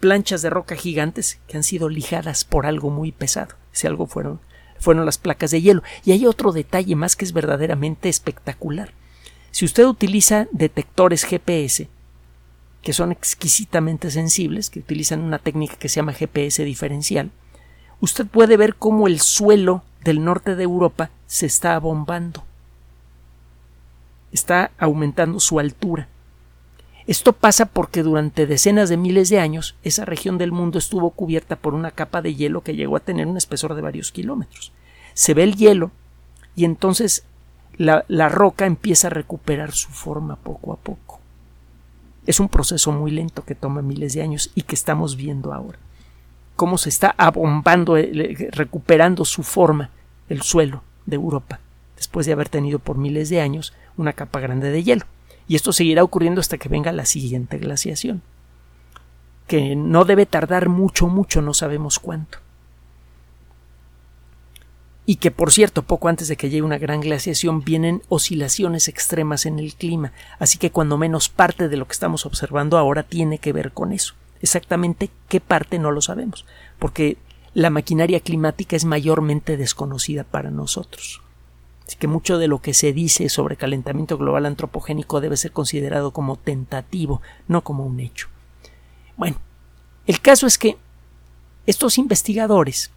planchas 0.00 0.42
de 0.42 0.50
roca 0.50 0.74
gigantes 0.74 1.38
que 1.46 1.56
han 1.56 1.62
sido 1.62 1.88
lijadas 1.88 2.44
por 2.44 2.66
algo 2.66 2.90
muy 2.90 3.12
pesado. 3.12 3.54
Ese 3.72 3.86
algo 3.86 4.06
fueron, 4.06 4.40
fueron 4.78 5.06
las 5.06 5.18
placas 5.18 5.50
de 5.50 5.60
hielo. 5.60 5.82
Y 6.04 6.12
hay 6.12 6.26
otro 6.26 6.52
detalle 6.52 6.96
más 6.96 7.16
que 7.16 7.24
es 7.24 7.32
verdaderamente 7.32 8.08
espectacular. 8.08 8.92
Si 9.50 9.64
usted 9.64 9.86
utiliza 9.86 10.46
detectores 10.52 11.24
GPS, 11.24 11.88
que 12.82 12.92
son 12.92 13.12
exquisitamente 13.12 14.10
sensibles, 14.10 14.70
que 14.70 14.80
utilizan 14.80 15.20
una 15.20 15.38
técnica 15.38 15.76
que 15.76 15.88
se 15.88 15.96
llama 15.96 16.12
GPS 16.12 16.64
diferencial, 16.64 17.30
usted 18.00 18.26
puede 18.26 18.56
ver 18.56 18.76
cómo 18.76 19.06
el 19.06 19.20
suelo 19.20 19.82
del 20.04 20.24
norte 20.24 20.54
de 20.54 20.64
Europa 20.64 21.10
se 21.26 21.46
está 21.46 21.74
abombando. 21.74 22.44
Está 24.32 24.70
aumentando 24.78 25.40
su 25.40 25.58
altura. 25.58 26.08
Esto 27.08 27.32
pasa 27.32 27.64
porque 27.64 28.02
durante 28.02 28.46
decenas 28.46 28.90
de 28.90 28.98
miles 28.98 29.30
de 29.30 29.40
años 29.40 29.76
esa 29.82 30.04
región 30.04 30.36
del 30.36 30.52
mundo 30.52 30.78
estuvo 30.78 31.08
cubierta 31.08 31.56
por 31.56 31.72
una 31.72 31.90
capa 31.90 32.20
de 32.20 32.34
hielo 32.34 32.60
que 32.60 32.76
llegó 32.76 32.96
a 32.96 33.00
tener 33.00 33.26
un 33.26 33.38
espesor 33.38 33.74
de 33.74 33.80
varios 33.80 34.12
kilómetros. 34.12 34.72
Se 35.14 35.32
ve 35.32 35.44
el 35.44 35.56
hielo 35.56 35.90
y 36.54 36.66
entonces 36.66 37.24
la, 37.78 38.28
roca 38.28 38.66
empieza 38.66 39.06
a 39.06 39.10
recuperar 39.10 39.72
su 39.72 39.88
forma 39.88 40.36
poco 40.36 40.74
a 40.74 40.76
poco. 40.76 41.18
Es 42.26 42.40
un 42.40 42.50
proceso 42.50 42.92
muy 42.92 43.10
lento 43.10 43.42
que 43.42 43.54
toma 43.54 43.80
miles 43.80 44.12
de 44.12 44.20
años 44.20 44.50
y 44.54 44.60
que 44.60 44.74
estamos 44.74 45.16
viendo 45.16 45.54
ahora. 45.54 45.78
Cómo 46.56 46.76
se 46.76 46.90
está 46.90 47.14
abombando, 47.16 47.96
eh, 47.96 48.50
recuperando 48.50 49.24
su 49.24 49.44
forma 49.44 49.88
el 50.28 50.42
suelo 50.42 50.82
de 51.06 51.16
Europa, 51.16 51.58
después 51.96 52.26
de 52.26 52.34
haber 52.34 52.50
tenido 52.50 52.80
por 52.80 52.98
miles 52.98 53.30
de 53.30 53.40
años 53.40 53.72
una 53.96 54.12
capa 54.12 54.40
grande 54.40 54.70
de 54.70 54.84
hielo. 54.84 55.06
Y 55.48 55.56
esto 55.56 55.72
seguirá 55.72 56.04
ocurriendo 56.04 56.40
hasta 56.40 56.58
que 56.58 56.68
venga 56.68 56.92
la 56.92 57.06
siguiente 57.06 57.58
glaciación, 57.58 58.22
que 59.46 59.74
no 59.74 60.04
debe 60.04 60.26
tardar 60.26 60.68
mucho, 60.68 61.08
mucho, 61.08 61.42
no 61.42 61.54
sabemos 61.54 61.98
cuánto 61.98 62.38
y 65.08 65.16
que 65.16 65.30
por 65.30 65.52
cierto 65.52 65.84
poco 65.84 66.08
antes 66.08 66.28
de 66.28 66.36
que 66.36 66.50
llegue 66.50 66.60
una 66.60 66.76
gran 66.76 67.00
glaciación 67.00 67.64
vienen 67.64 68.02
oscilaciones 68.10 68.88
extremas 68.88 69.46
en 69.46 69.58
el 69.58 69.72
clima, 69.72 70.12
así 70.38 70.58
que 70.58 70.70
cuando 70.70 70.98
menos 70.98 71.30
parte 71.30 71.70
de 71.70 71.78
lo 71.78 71.86
que 71.86 71.94
estamos 71.94 72.26
observando 72.26 72.76
ahora 72.76 73.04
tiene 73.04 73.38
que 73.38 73.54
ver 73.54 73.72
con 73.72 73.92
eso. 73.92 74.12
Exactamente 74.42 75.08
qué 75.30 75.40
parte 75.40 75.78
no 75.78 75.92
lo 75.92 76.02
sabemos, 76.02 76.44
porque 76.78 77.16
la 77.54 77.70
maquinaria 77.70 78.20
climática 78.20 78.76
es 78.76 78.84
mayormente 78.84 79.56
desconocida 79.56 80.24
para 80.24 80.50
nosotros. 80.50 81.22
Así 81.88 81.96
que 81.96 82.06
mucho 82.06 82.36
de 82.36 82.48
lo 82.48 82.60
que 82.60 82.74
se 82.74 82.92
dice 82.92 83.30
sobre 83.30 83.56
calentamiento 83.56 84.18
global 84.18 84.44
antropogénico 84.44 85.22
debe 85.22 85.38
ser 85.38 85.52
considerado 85.52 86.12
como 86.12 86.36
tentativo, 86.36 87.22
no 87.48 87.64
como 87.64 87.86
un 87.86 87.98
hecho. 87.98 88.28
Bueno, 89.16 89.38
el 90.06 90.20
caso 90.20 90.46
es 90.46 90.58
que 90.58 90.76
estos 91.64 91.96
investigadores 91.96 92.90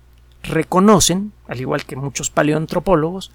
reconocen, 0.44 1.32
al 1.48 1.62
igual 1.62 1.86
que 1.86 1.96
muchos 1.96 2.32
paleoantropólogos, 2.32 3.32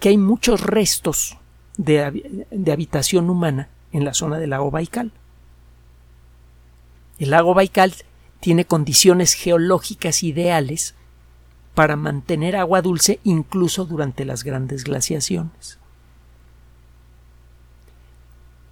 que 0.00 0.08
hay 0.08 0.18
muchos 0.18 0.62
restos 0.62 1.38
de, 1.76 2.02
habitación 2.72 3.30
humana 3.30 3.68
en 3.92 4.04
la 4.04 4.14
zona 4.14 4.38
del 4.38 4.50
lago 4.50 4.72
Baikal. 4.72 5.12
El 7.20 7.30
lago 7.30 7.54
Baikal 7.54 7.94
tiene 8.40 8.64
condiciones 8.64 9.34
geológicas 9.34 10.24
ideales 10.24 10.96
para 11.78 11.94
mantener 11.94 12.56
agua 12.56 12.82
dulce 12.82 13.20
incluso 13.22 13.84
durante 13.84 14.24
las 14.24 14.42
grandes 14.42 14.82
glaciaciones. 14.82 15.78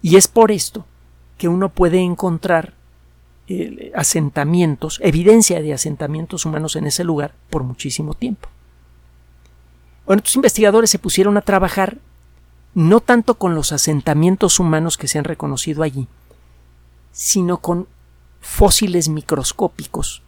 Y 0.01 0.17
es 0.17 0.27
por 0.27 0.51
esto 0.51 0.85
que 1.37 1.47
uno 1.47 1.69
puede 1.69 2.01
encontrar 2.01 2.73
eh, 3.47 3.93
asentamientos, 3.95 4.99
evidencia 5.01 5.61
de 5.61 5.71
asentamientos 5.71 6.45
humanos 6.45 6.75
en 6.75 6.85
ese 6.85 7.05
lugar 7.05 7.33
por 7.49 7.63
muchísimo 7.63 8.13
tiempo. 8.13 8.49
Bueno, 10.05 10.17
estos 10.19 10.35
investigadores 10.35 10.89
se 10.89 10.99
pusieron 10.99 11.37
a 11.37 11.41
trabajar 11.43 11.99
no 12.73 12.99
tanto 12.99 13.35
con 13.35 13.55
los 13.55 13.71
asentamientos 13.71 14.59
humanos 14.59 14.97
que 14.97 15.07
se 15.07 15.17
han 15.17 15.23
reconocido 15.23 15.83
allí, 15.83 16.09
sino 17.13 17.59
con 17.59 17.87
fósiles 18.41 19.07
microscópicos 19.07 20.23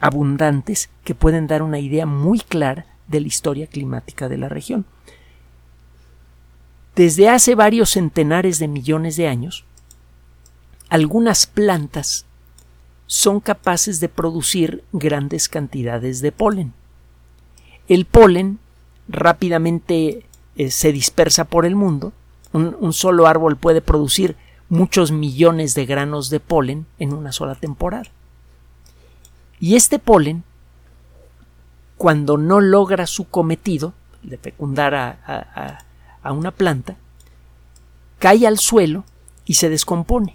abundantes 0.00 0.90
que 1.04 1.14
pueden 1.14 1.46
dar 1.46 1.62
una 1.62 1.78
idea 1.78 2.06
muy 2.06 2.40
clara 2.40 2.86
de 3.06 3.20
la 3.20 3.28
historia 3.28 3.66
climática 3.66 4.28
de 4.28 4.38
la 4.38 4.48
región. 4.48 4.84
Desde 6.96 7.28
hace 7.28 7.54
varios 7.54 7.90
centenares 7.90 8.58
de 8.58 8.68
millones 8.68 9.16
de 9.16 9.28
años, 9.28 9.64
algunas 10.88 11.46
plantas 11.46 12.26
son 13.06 13.40
capaces 13.40 14.00
de 14.00 14.08
producir 14.08 14.84
grandes 14.92 15.48
cantidades 15.48 16.20
de 16.20 16.32
polen. 16.32 16.72
El 17.88 18.04
polen 18.04 18.58
rápidamente 19.08 20.24
eh, 20.56 20.70
se 20.70 20.92
dispersa 20.92 21.44
por 21.44 21.66
el 21.66 21.74
mundo. 21.74 22.12
Un, 22.52 22.92
solo 22.92 23.26
árbol 23.26 23.56
puede 23.56 23.80
producir 23.80 24.36
muchos 24.68 25.12
millones 25.12 25.74
de 25.74 25.86
granos 25.86 26.30
de 26.30 26.40
polen 26.40 26.86
en 26.98 27.12
una 27.12 27.32
sola 27.32 27.54
temporada. 27.54 28.10
Y 29.60 29.76
este 29.76 29.98
polen, 29.98 30.42
cuando 31.96 32.38
no 32.38 32.60
logra 32.60 33.06
su 33.06 33.28
cometido 33.28 33.92
de 34.22 34.38
fecundar 34.38 34.94
a 34.94 36.32
una 36.32 36.50
planta, 36.50 36.96
cae 38.18 38.46
al 38.46 38.58
suelo 38.58 39.04
y 39.44 39.54
se 39.54 39.68
descompone. 39.68 40.34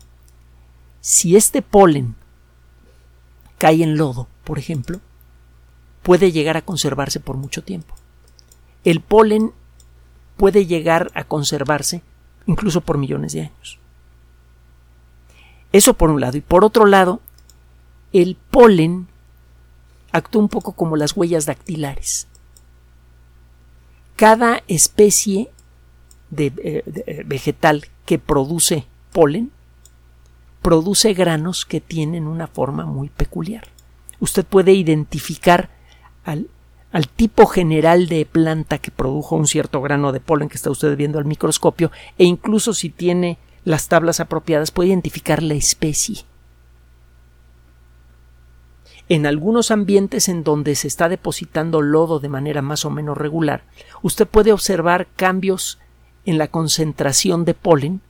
Si 1.01 1.35
este 1.35 1.61
polen 1.61 2.15
cae 3.57 3.83
en 3.83 3.97
lodo, 3.97 4.27
por 4.43 4.59
ejemplo, 4.59 4.99
puede 6.03 6.31
llegar 6.31 6.57
a 6.57 6.61
conservarse 6.61 7.19
por 7.19 7.35
mucho 7.35 7.63
tiempo. 7.63 7.95
El 8.83 9.01
polen 9.01 9.51
puede 10.37 10.67
llegar 10.67 11.09
a 11.15 11.23
conservarse 11.23 12.03
incluso 12.45 12.81
por 12.81 12.99
millones 12.99 13.33
de 13.33 13.41
años. 13.41 13.79
Eso 15.71 15.95
por 15.95 16.11
un 16.11 16.21
lado. 16.21 16.37
Y 16.37 16.41
por 16.41 16.63
otro 16.63 16.85
lado, 16.85 17.21
el 18.13 18.37
polen 18.51 19.07
actúa 20.15 20.41
un 20.41 20.49
poco 20.49 20.71
como 20.71 20.95
las 20.95 21.15
huellas 21.15 21.45
dactilares. 21.45 22.27
Cada 24.15 24.63
especie 24.67 25.51
de, 26.29 26.53
eh, 26.63 26.83
eh, 26.85 27.23
vegetal 27.25 27.85
que 28.05 28.17
produce 28.17 28.85
polen 29.11 29.51
produce 30.61 31.13
granos 31.13 31.65
que 31.65 31.81
tienen 31.81 32.27
una 32.27 32.47
forma 32.47 32.85
muy 32.85 33.09
peculiar. 33.09 33.67
Usted 34.19 34.45
puede 34.45 34.71
identificar 34.71 35.69
al, 36.23 36.47
al 36.91 37.09
tipo 37.09 37.45
general 37.45 38.07
de 38.07 38.25
planta 38.25 38.77
que 38.77 38.91
produjo 38.91 39.35
un 39.35 39.47
cierto 39.47 39.81
grano 39.81 40.13
de 40.13 40.21
polen 40.21 40.47
que 40.47 40.55
está 40.55 40.71
usted 40.71 40.95
viendo 40.95 41.19
al 41.19 41.25
microscopio 41.25 41.91
e 42.17 42.23
incluso 42.23 42.73
si 42.73 42.89
tiene 42.89 43.37
las 43.65 43.89
tablas 43.89 44.21
apropiadas 44.21 44.71
puede 44.71 44.89
identificar 44.89 45.43
la 45.43 45.55
especie. 45.55 46.23
En 49.07 49.25
algunos 49.27 49.69
ambientes 49.69 50.29
en 50.29 50.43
donde 50.43 50.73
se 50.75 50.87
está 50.87 51.09
depositando 51.09 51.81
lodo 51.81 52.19
de 52.19 52.29
manera 52.29 52.61
más 52.61 52.85
o 52.85 52.89
menos 52.89 53.17
regular, 53.17 53.63
usted 54.01 54.27
puede 54.27 54.51
observar 54.51 55.07
cambios 55.15 55.79
en 56.25 56.39
la 56.39 56.47
concentración 56.47 57.45
de 57.45 57.53
polen 57.53 58.01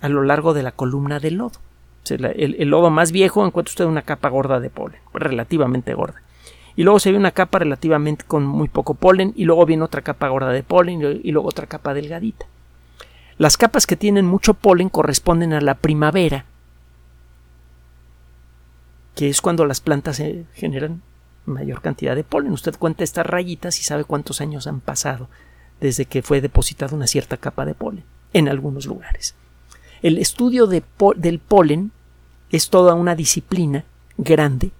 a 0.00 0.08
lo 0.08 0.22
largo 0.22 0.54
de 0.54 0.64
la 0.64 0.72
columna 0.72 1.20
del 1.20 1.36
lodo. 1.36 1.60
El, 2.08 2.68
lodo 2.68 2.90
más 2.90 3.12
viejo 3.12 3.46
encuentra 3.46 3.70
usted 3.70 3.84
una 3.84 4.02
capa 4.02 4.28
gorda 4.28 4.60
de 4.60 4.70
polen, 4.70 5.00
relativamente 5.12 5.94
gorda. 5.94 6.22
Y 6.76 6.82
luego 6.82 6.98
se 6.98 7.10
ve 7.10 7.18
una 7.18 7.30
capa 7.30 7.60
relativamente 7.60 8.24
con 8.24 8.46
muy 8.46 8.68
poco 8.68 8.94
polen, 8.94 9.32
y 9.36 9.44
luego 9.44 9.66
viene 9.66 9.84
otra 9.84 10.02
capa 10.02 10.28
gorda 10.28 10.50
de 10.50 10.62
polen 10.62 11.20
y 11.22 11.32
luego 11.32 11.48
otra 11.48 11.66
capa 11.66 11.94
delgadita. 11.94 12.46
Las 13.38 13.56
capas 13.56 13.86
que 13.86 13.96
tienen 13.96 14.26
mucho 14.26 14.54
polen 14.54 14.88
corresponden 14.88 15.52
a 15.52 15.60
la 15.60 15.74
primavera, 15.74 16.44
que 19.16 19.28
es 19.28 19.40
cuando 19.40 19.64
las 19.64 19.80
plantas 19.80 20.22
generan 20.54 21.02
mayor 21.46 21.82
cantidad 21.82 22.14
de 22.14 22.22
polen. 22.22 22.52
Usted 22.52 22.76
cuenta 22.78 23.02
estas 23.02 23.26
rayitas 23.26 23.80
y 23.80 23.82
sabe 23.82 24.04
cuántos 24.04 24.40
años 24.40 24.68
han 24.68 24.80
pasado 24.80 25.28
desde 25.80 26.04
que 26.04 26.22
fue 26.22 26.40
depositada 26.40 26.94
una 26.94 27.08
cierta 27.08 27.36
capa 27.36 27.64
de 27.64 27.74
polen 27.74 28.04
en 28.32 28.48
algunos 28.48 28.86
lugares. 28.86 29.34
El 30.02 30.18
estudio 30.18 30.66
del 30.68 31.38
polen 31.40 31.90
es 32.52 32.70
toda 32.70 32.94
una 32.94 33.16
disciplina 33.16 33.84
grande 34.16 34.70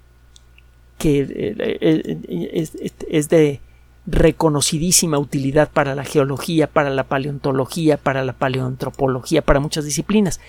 que 0.99 1.21
eh, 1.21 1.57
eh, 1.59 2.69
es 3.09 3.29
de 3.29 3.61
reconocidísima 4.07 5.19
utilidad 5.19 5.71
para 5.71 5.95
la 5.95 6.05
geología, 6.05 6.69
para 6.69 6.91
la 6.91 7.05
paleontología, 7.05 7.97
para 7.97 8.25
la 8.25 8.35
paleoantropología, 8.35 9.43
para 9.43 9.61
muchas 9.61 9.85
disciplinas. 9.85 10.41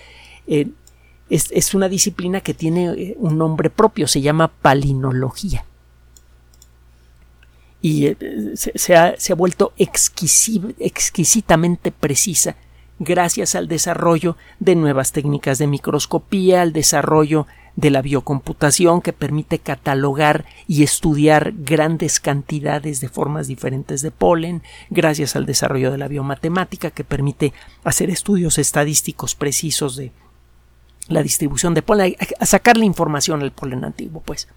Eh, 0.46 0.68
es, 1.30 1.74
una 1.74 1.88
disciplina 1.88 2.40
que 2.40 2.54
tiene 2.54 2.86
eh, 2.86 3.16
un 3.18 3.36
nombre 3.38 3.70
propio, 3.70 4.06
se 4.06 4.20
llama 4.20 4.46
palinología. 4.48 5.64
Y 7.80 8.06
eh, 8.06 8.16
se, 8.54 8.96
ha, 8.96 9.14
se, 9.18 9.32
ha, 9.32 9.36
vuelto 9.36 9.72
exquisitamente 9.76 11.92
precisa 11.92 12.56
gracias 12.98 13.54
al 13.54 13.68
desarrollo 13.68 14.36
de 14.58 14.74
nuevas 14.74 15.12
técnicas 15.12 15.58
de 15.58 15.68
microscopía, 15.68 16.62
al 16.62 16.72
desarrollo 16.72 17.46
de 17.76 17.90
la 17.90 18.02
biocomputación 18.02 19.00
que 19.02 19.12
permite 19.12 19.60
catalogar 19.60 20.46
y 20.66 20.82
estudiar 20.82 21.52
grandes 21.56 22.18
cantidades 22.18 23.00
de 23.00 23.08
formas 23.08 23.46
diferentes 23.46 24.02
de 24.02 24.10
polen, 24.10 24.64
gracias 24.90 25.36
al 25.36 25.46
desarrollo 25.46 25.92
de 25.92 25.98
la 25.98 26.08
biomatemática 26.08 26.90
que 26.90 27.04
permite 27.04 27.52
hacer 27.84 28.10
estudios 28.10 28.58
estadísticos 28.58 29.36
precisos 29.36 29.94
de 29.94 30.10
la 31.08 31.22
distribución 31.22 31.74
de 31.74 31.82
polen, 31.82 32.16
a 32.38 32.46
sacar 32.46 32.76
la 32.76 32.84
información 32.84 33.42
al 33.42 33.52
polen 33.52 33.84
antiguo, 33.84 34.22
pues. 34.24 34.48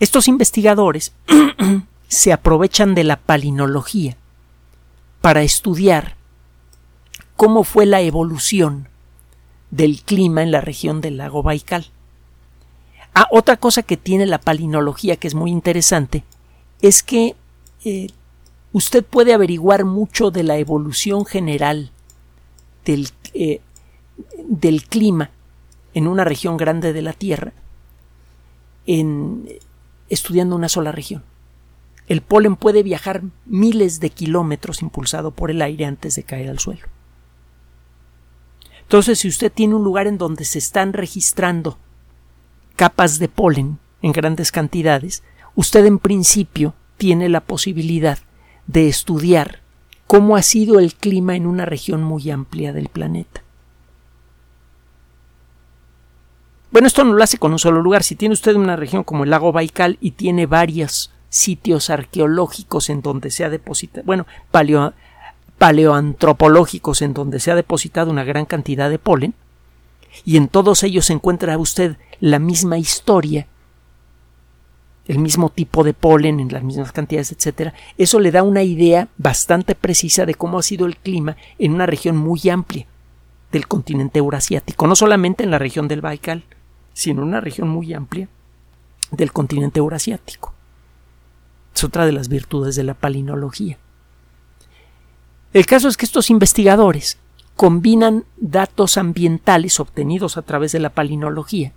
Estos 0.00 0.26
investigadores 0.26 1.12
se 2.08 2.32
aprovechan 2.32 2.94
de 2.94 3.04
la 3.04 3.16
palinología 3.18 4.16
para 5.20 5.42
estudiar 5.42 6.16
cómo 7.36 7.64
fue 7.64 7.86
la 7.86 8.00
evolución 8.00 8.88
del 9.70 10.02
clima 10.02 10.42
en 10.42 10.50
la 10.50 10.60
región 10.60 11.00
del 11.00 11.18
lago 11.18 11.42
Baikal. 11.42 11.86
Ah, 13.14 13.28
otra 13.30 13.56
cosa 13.56 13.82
que 13.82 13.96
tiene 13.96 14.26
la 14.26 14.40
palinología 14.40 15.16
que 15.16 15.28
es 15.28 15.34
muy 15.34 15.50
interesante 15.50 16.24
es 16.80 17.02
que 17.02 17.36
eh, 17.84 18.08
usted 18.72 19.04
puede 19.04 19.34
averiguar 19.34 19.84
mucho 19.84 20.30
de 20.30 20.42
la 20.42 20.56
evolución 20.56 21.26
general 21.26 21.90
del, 22.84 23.10
eh, 23.34 23.60
del 24.48 24.84
clima 24.84 25.30
en 25.94 26.06
una 26.06 26.24
región 26.24 26.56
grande 26.56 26.92
de 26.92 27.02
la 27.02 27.12
Tierra 27.12 27.52
en, 28.86 29.48
estudiando 30.08 30.56
una 30.56 30.68
sola 30.68 30.92
región. 30.92 31.22
El 32.08 32.20
polen 32.20 32.56
puede 32.56 32.82
viajar 32.82 33.22
miles 33.46 34.00
de 34.00 34.10
kilómetros 34.10 34.82
impulsado 34.82 35.30
por 35.30 35.50
el 35.50 35.62
aire 35.62 35.84
antes 35.84 36.16
de 36.16 36.24
caer 36.24 36.50
al 36.50 36.58
suelo. 36.58 36.86
Entonces, 38.82 39.20
si 39.20 39.28
usted 39.28 39.50
tiene 39.50 39.74
un 39.74 39.84
lugar 39.84 40.06
en 40.06 40.18
donde 40.18 40.44
se 40.44 40.58
están 40.58 40.92
registrando 40.92 41.78
capas 42.76 43.18
de 43.18 43.28
polen 43.28 43.78
en 44.02 44.12
grandes 44.12 44.52
cantidades, 44.52 45.22
usted 45.54 45.86
en 45.86 45.98
principio 45.98 46.74
tiene 46.98 47.28
la 47.28 47.40
posibilidad 47.40 48.18
de 48.66 48.88
estudiar 48.88 49.60
cómo 50.06 50.36
ha 50.36 50.42
sido 50.42 50.78
el 50.78 50.94
clima 50.94 51.36
en 51.36 51.46
una 51.46 51.64
región 51.64 52.02
muy 52.02 52.30
amplia 52.30 52.72
del 52.72 52.88
planeta. 52.88 53.41
Bueno, 56.72 56.86
esto 56.86 57.04
no 57.04 57.12
lo 57.12 57.22
hace 57.22 57.36
con 57.36 57.52
un 57.52 57.58
solo 57.58 57.82
lugar. 57.82 58.02
Si 58.02 58.16
tiene 58.16 58.32
usted 58.32 58.56
una 58.56 58.76
región 58.76 59.04
como 59.04 59.24
el 59.24 59.30
lago 59.30 59.52
Baikal 59.52 59.98
y 60.00 60.12
tiene 60.12 60.46
varios 60.46 61.12
sitios 61.28 61.90
arqueológicos 61.90 62.88
en 62.88 63.02
donde 63.02 63.30
se 63.30 63.44
ha 63.44 63.50
depositado, 63.50 64.04
bueno, 64.06 64.26
paleoantropológicos 65.58 67.02
en 67.02 67.12
donde 67.12 67.40
se 67.40 67.50
ha 67.50 67.54
depositado 67.54 68.10
una 68.10 68.24
gran 68.24 68.46
cantidad 68.46 68.88
de 68.88 68.98
polen, 68.98 69.34
y 70.24 70.38
en 70.38 70.48
todos 70.48 70.82
ellos 70.82 71.10
encuentra 71.10 71.58
usted 71.58 71.96
la 72.20 72.38
misma 72.38 72.78
historia, 72.78 73.46
el 75.08 75.18
mismo 75.18 75.50
tipo 75.50 75.84
de 75.84 75.92
polen 75.92 76.40
en 76.40 76.52
las 76.52 76.62
mismas 76.62 76.92
cantidades, 76.92 77.32
etcétera, 77.32 77.74
eso 77.98 78.18
le 78.18 78.30
da 78.30 78.42
una 78.42 78.62
idea 78.62 79.08
bastante 79.18 79.74
precisa 79.74 80.24
de 80.26 80.34
cómo 80.34 80.58
ha 80.58 80.62
sido 80.62 80.86
el 80.86 80.96
clima 80.96 81.36
en 81.58 81.72
una 81.74 81.84
región 81.86 82.16
muy 82.16 82.40
amplia 82.50 82.86
del 83.50 83.66
continente 83.68 84.18
eurasiático, 84.18 84.86
no 84.86 84.96
solamente 84.96 85.44
en 85.44 85.50
la 85.50 85.58
región 85.58 85.88
del 85.88 86.00
Baikal, 86.02 86.44
sino 86.92 87.22
en 87.22 87.28
una 87.28 87.40
región 87.40 87.68
muy 87.68 87.92
amplia 87.94 88.28
del 89.10 89.32
continente 89.32 89.78
eurasiático. 89.78 90.54
Es 91.74 91.84
otra 91.84 92.06
de 92.06 92.12
las 92.12 92.28
virtudes 92.28 92.76
de 92.76 92.84
la 92.84 92.94
palinología. 92.94 93.78
El 95.52 95.66
caso 95.66 95.88
es 95.88 95.96
que 95.96 96.06
estos 96.06 96.30
investigadores 96.30 97.18
combinan 97.56 98.24
datos 98.38 98.96
ambientales 98.96 99.78
obtenidos 99.80 100.36
a 100.36 100.42
través 100.42 100.72
de 100.72 100.80
la 100.80 100.90
palinología 100.90 101.72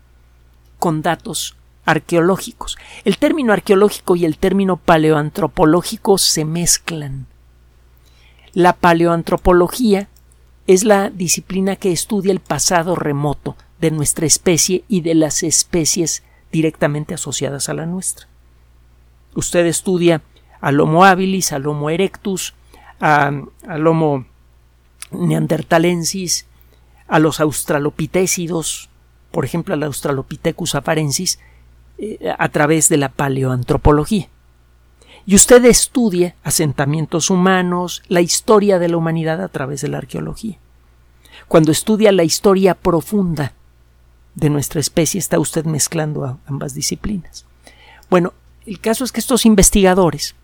con 0.80 1.01
datos 1.01 1.56
arqueológicos. 1.86 2.78
El 3.04 3.17
término 3.17 3.54
arqueológico 3.54 4.15
y 4.15 4.25
el 4.25 4.38
término 4.38 4.78
paleoantropológico 4.78 6.17
se 6.17 6.45
mezclan. 6.45 7.28
La 8.54 8.73
paleoantropología 8.73 10.08
es 10.67 10.84
la 10.84 11.10
disciplina 11.10 11.75
que 11.75 11.91
estudia 11.91 12.32
el 12.32 12.39
pasado 12.39 12.95
remoto 12.95 13.56
de 13.80 13.92
nuestra 13.92 14.26
especie 14.26 14.84
y 14.88 15.02
de 15.02 15.16
las 15.16 15.44
especies 15.44 16.24
directamente 16.52 17.14
asociadas 17.14 17.70
a 17.70 17.74
la 17.74 17.86
nuestra. 17.86 18.28
Usted 19.36 19.66
estudia 19.66 20.22
al 20.62 20.80
Homo 20.80 21.04
habilis, 21.04 21.52
al 21.52 21.68
Homo 21.68 21.90
erectus, 21.90 22.54
al 23.00 23.88
Homo 23.88 24.26
neandertalensis, 25.12 26.46
a 27.08 27.20
los 27.20 27.40
australopitécidos, 27.40 28.90
por 29.32 29.46
ejemplo 29.46 29.74
al 29.74 29.84
Australopithecus 29.84 30.76
afarensis, 30.76 31.40
eh, 31.98 32.34
a 32.38 32.50
través 32.50 32.90
de 32.90 32.98
la 32.98 33.10
paleoantropología. 33.10 34.30
Y 35.26 35.36
usted 35.36 35.66
estudia 35.66 36.36
asentamientos 36.44 37.30
humanos, 37.30 38.04
la 38.08 38.22
historia 38.22 38.80
de 38.80 38.90
la 38.90 38.98
humanidad 38.98 39.42
a 39.42 39.48
través 39.48 39.82
de 39.82 39.88
la 39.88 39.98
arqueología. 39.98 40.58
Cuando 41.48 41.72
estudia 41.72 42.12
la 42.12 42.24
historia 42.24 42.76
profunda 42.76 43.54
de 44.36 44.50
nuestra 44.50 44.80
especie, 44.80 45.19
está 45.19 45.39
usted 45.39 45.65
mezclando 45.65 46.39
ambas 46.45 46.74
disciplinas. 46.74 47.45
Bueno, 48.10 48.34
el 48.65 48.80
caso 48.80 49.04
es 49.04 49.12
que 49.12 49.19
estos 49.19 49.45
investigadores 49.45 50.36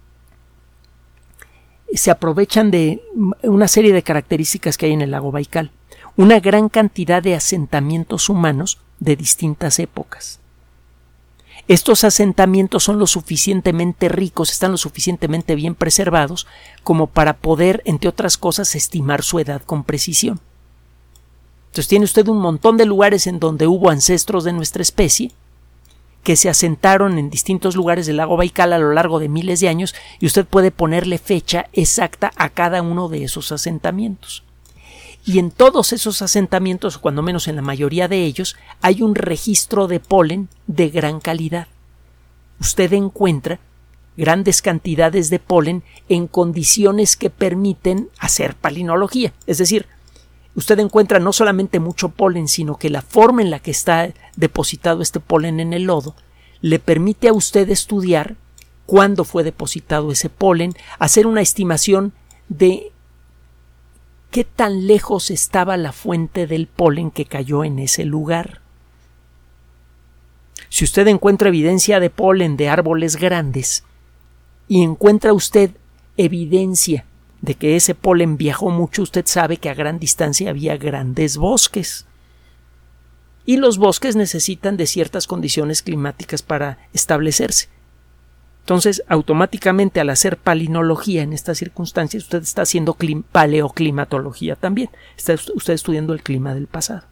se 1.93 2.11
aprovechan 2.11 2.71
de 2.71 3.03
una 3.43 3.67
serie 3.67 3.93
de 3.93 4.03
características 4.03 4.77
que 4.77 4.85
hay 4.87 4.93
en 4.93 5.01
el 5.01 5.11
lago 5.11 5.31
Baikal, 5.31 5.71
una 6.15 6.39
gran 6.39 6.69
cantidad 6.69 7.21
de 7.21 7.35
asentamientos 7.35 8.29
humanos 8.29 8.79
de 8.99 9.15
distintas 9.15 9.79
épocas. 9.79 10.39
Estos 11.67 12.03
asentamientos 12.03 12.83
son 12.83 12.97
lo 12.97 13.07
suficientemente 13.07 14.09
ricos, 14.09 14.51
están 14.51 14.71
lo 14.71 14.77
suficientemente 14.77 15.55
bien 15.55 15.75
preservados 15.75 16.47
como 16.83 17.07
para 17.07 17.37
poder, 17.37 17.81
entre 17.85 18.09
otras 18.09 18.37
cosas, 18.37 18.75
estimar 18.75 19.23
su 19.23 19.39
edad 19.39 19.61
con 19.61 19.83
precisión. 19.83 20.39
Entonces 21.71 21.87
tiene 21.87 22.03
usted 22.03 22.27
un 22.27 22.39
montón 22.39 22.75
de 22.75 22.85
lugares 22.85 23.27
en 23.27 23.39
donde 23.39 23.65
hubo 23.65 23.89
ancestros 23.89 24.43
de 24.43 24.51
nuestra 24.51 24.81
especie 24.81 25.31
que 26.21 26.35
se 26.35 26.49
asentaron 26.49 27.17
en 27.17 27.29
distintos 27.29 27.77
lugares 27.77 28.05
del 28.05 28.17
lago 28.17 28.35
Baikal 28.35 28.73
a 28.73 28.77
lo 28.77 28.91
largo 28.91 29.19
de 29.19 29.29
miles 29.29 29.61
de 29.61 29.69
años 29.69 29.95
y 30.19 30.25
usted 30.25 30.45
puede 30.45 30.71
ponerle 30.71 31.17
fecha 31.17 31.67
exacta 31.71 32.33
a 32.35 32.49
cada 32.49 32.81
uno 32.81 33.07
de 33.07 33.23
esos 33.23 33.53
asentamientos. 33.53 34.43
Y 35.25 35.39
en 35.39 35.49
todos 35.49 35.93
esos 35.93 36.21
asentamientos, 36.21 36.97
cuando 36.97 37.21
menos 37.21 37.47
en 37.47 37.55
la 37.55 37.61
mayoría 37.61 38.09
de 38.09 38.25
ellos, 38.25 38.57
hay 38.81 39.01
un 39.01 39.15
registro 39.15 39.87
de 39.87 40.01
polen 40.01 40.49
de 40.67 40.89
gran 40.89 41.21
calidad. 41.21 41.67
Usted 42.59 42.91
encuentra 42.91 43.61
grandes 44.17 44.61
cantidades 44.61 45.29
de 45.29 45.39
polen 45.39 45.83
en 46.09 46.27
condiciones 46.27 47.15
que 47.15 47.29
permiten 47.29 48.09
hacer 48.19 48.55
palinología. 48.55 49.31
Es 49.47 49.57
decir, 49.57 49.87
usted 50.55 50.79
encuentra 50.79 51.19
no 51.19 51.33
solamente 51.33 51.79
mucho 51.79 52.09
polen, 52.09 52.47
sino 52.47 52.77
que 52.77 52.89
la 52.89 53.01
forma 53.01 53.41
en 53.41 53.51
la 53.51 53.59
que 53.59 53.71
está 53.71 54.13
depositado 54.35 55.01
este 55.01 55.19
polen 55.19 55.59
en 55.59 55.73
el 55.73 55.83
lodo 55.83 56.15
le 56.61 56.79
permite 56.79 57.27
a 57.27 57.33
usted 57.33 57.69
estudiar 57.69 58.35
cuándo 58.85 59.23
fue 59.23 59.43
depositado 59.43 60.11
ese 60.11 60.29
polen, 60.29 60.73
hacer 60.99 61.25
una 61.25 61.41
estimación 61.41 62.13
de 62.49 62.91
qué 64.29 64.43
tan 64.43 64.87
lejos 64.87 65.31
estaba 65.31 65.77
la 65.77 65.91
fuente 65.91 66.47
del 66.47 66.67
polen 66.67 67.11
que 67.11 67.25
cayó 67.25 67.63
en 67.63 67.79
ese 67.79 68.05
lugar. 68.05 68.61
Si 70.69 70.85
usted 70.85 71.07
encuentra 71.07 71.49
evidencia 71.49 71.99
de 71.99 72.09
polen 72.09 72.57
de 72.57 72.69
árboles 72.69 73.15
grandes, 73.15 73.83
y 74.71 74.83
encuentra 74.83 75.33
usted 75.33 75.71
evidencia 76.15 77.03
de 77.41 77.55
que 77.55 77.75
ese 77.75 77.95
polen 77.95 78.37
viajó 78.37 78.69
mucho, 78.69 79.01
usted 79.01 79.25
sabe 79.25 79.57
que 79.57 79.69
a 79.69 79.73
gran 79.73 79.99
distancia 79.99 80.49
había 80.49 80.77
grandes 80.77 81.37
bosques. 81.37 82.05
Y 83.45 83.57
los 83.57 83.77
bosques 83.77 84.15
necesitan 84.15 84.77
de 84.77 84.85
ciertas 84.85 85.25
condiciones 85.25 85.81
climáticas 85.81 86.43
para 86.43 86.77
establecerse. 86.93 87.69
Entonces, 88.59 89.03
automáticamente 89.07 89.99
al 89.99 90.11
hacer 90.11 90.37
palinología 90.37 91.23
en 91.23 91.33
estas 91.33 91.57
circunstancias, 91.57 92.23
usted 92.23 92.43
está 92.43 92.61
haciendo 92.61 92.95
paleoclimatología 93.31 94.55
también. 94.55 94.91
Está 95.17 95.33
usted 95.55 95.73
estudiando 95.73 96.13
el 96.13 96.21
clima 96.21 96.53
del 96.53 96.67
pasado. 96.67 97.03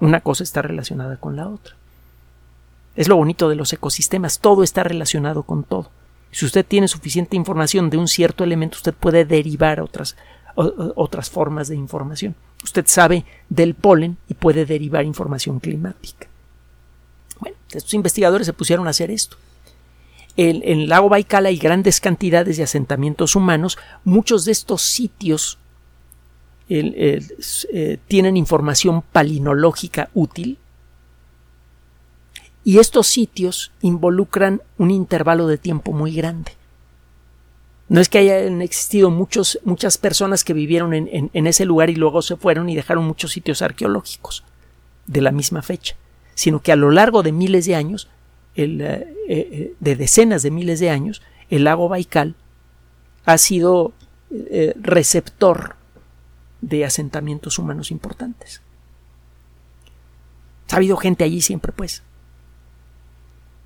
Una 0.00 0.22
cosa 0.22 0.42
está 0.42 0.62
relacionada 0.62 1.18
con 1.18 1.36
la 1.36 1.48
otra. 1.48 1.76
Es 2.96 3.08
lo 3.08 3.16
bonito 3.16 3.50
de 3.50 3.56
los 3.56 3.72
ecosistemas, 3.74 4.40
todo 4.40 4.62
está 4.62 4.82
relacionado 4.82 5.42
con 5.42 5.64
todo. 5.64 5.90
Si 6.30 6.44
usted 6.44 6.64
tiene 6.64 6.88
suficiente 6.88 7.36
información 7.36 7.90
de 7.90 7.96
un 7.96 8.08
cierto 8.08 8.44
elemento, 8.44 8.76
usted 8.76 8.94
puede 8.94 9.24
derivar 9.24 9.80
otras, 9.80 10.16
otras 10.54 11.30
formas 11.30 11.68
de 11.68 11.76
información. 11.76 12.34
Usted 12.62 12.86
sabe 12.86 13.24
del 13.48 13.74
polen 13.74 14.16
y 14.28 14.34
puede 14.34 14.66
derivar 14.66 15.04
información 15.04 15.60
climática. 15.60 16.28
Bueno, 17.40 17.56
estos 17.72 17.94
investigadores 17.94 18.46
se 18.46 18.52
pusieron 18.52 18.86
a 18.86 18.90
hacer 18.90 19.10
esto. 19.10 19.36
En, 20.36 20.62
el 20.64 20.88
lago 20.88 21.08
Baikal 21.08 21.46
hay 21.46 21.56
grandes 21.56 22.00
cantidades 22.00 22.56
de 22.56 22.62
asentamientos 22.62 23.34
humanos. 23.34 23.78
Muchos 24.04 24.44
de 24.44 24.52
estos 24.52 24.82
sitios 24.82 25.58
eh, 26.68 27.98
tienen 28.06 28.36
información 28.36 29.02
palinológica 29.02 30.10
útil 30.14 30.58
y 32.70 32.78
estos 32.78 33.08
sitios 33.08 33.72
involucran 33.82 34.62
un 34.78 34.92
intervalo 34.92 35.48
de 35.48 35.58
tiempo 35.58 35.90
muy 35.90 36.14
grande. 36.14 36.52
No 37.88 38.00
es 38.00 38.08
que 38.08 38.18
hayan 38.18 38.62
existido 38.62 39.10
muchos, 39.10 39.58
muchas 39.64 39.98
personas 39.98 40.44
que 40.44 40.52
vivieron 40.52 40.94
en, 40.94 41.46
ese 41.48 41.64
lugar 41.64 41.90
y 41.90 41.96
luego 41.96 42.22
se 42.22 42.36
fueron 42.36 42.68
y 42.68 42.76
dejaron 42.76 43.04
muchos 43.04 43.32
sitios 43.32 43.60
arqueológicos 43.60 44.44
de 45.08 45.20
la 45.20 45.32
misma 45.32 45.62
fecha, 45.62 45.96
sino 46.36 46.62
que 46.62 46.70
a 46.70 46.76
lo 46.76 46.92
largo 46.92 47.24
de 47.24 47.32
miles 47.32 47.66
de 47.66 47.74
años, 47.74 48.08
eh, 48.54 49.16
eh, 49.28 49.74
de 49.80 49.96
decenas 49.96 50.44
de 50.44 50.52
miles 50.52 50.78
de 50.78 50.90
años, 50.90 51.22
el 51.48 51.64
lago 51.64 51.88
Baikal 51.88 52.36
ha 53.24 53.36
sido 53.38 53.94
eh, 54.30 54.74
receptor 54.80 55.74
de 56.60 56.84
asentamientos 56.84 57.58
humanos 57.58 57.90
importantes. 57.90 58.62
Ha 60.70 60.76
habido 60.76 60.96
gente 60.96 61.24
allí 61.24 61.40
siempre, 61.40 61.72
pues. 61.72 62.04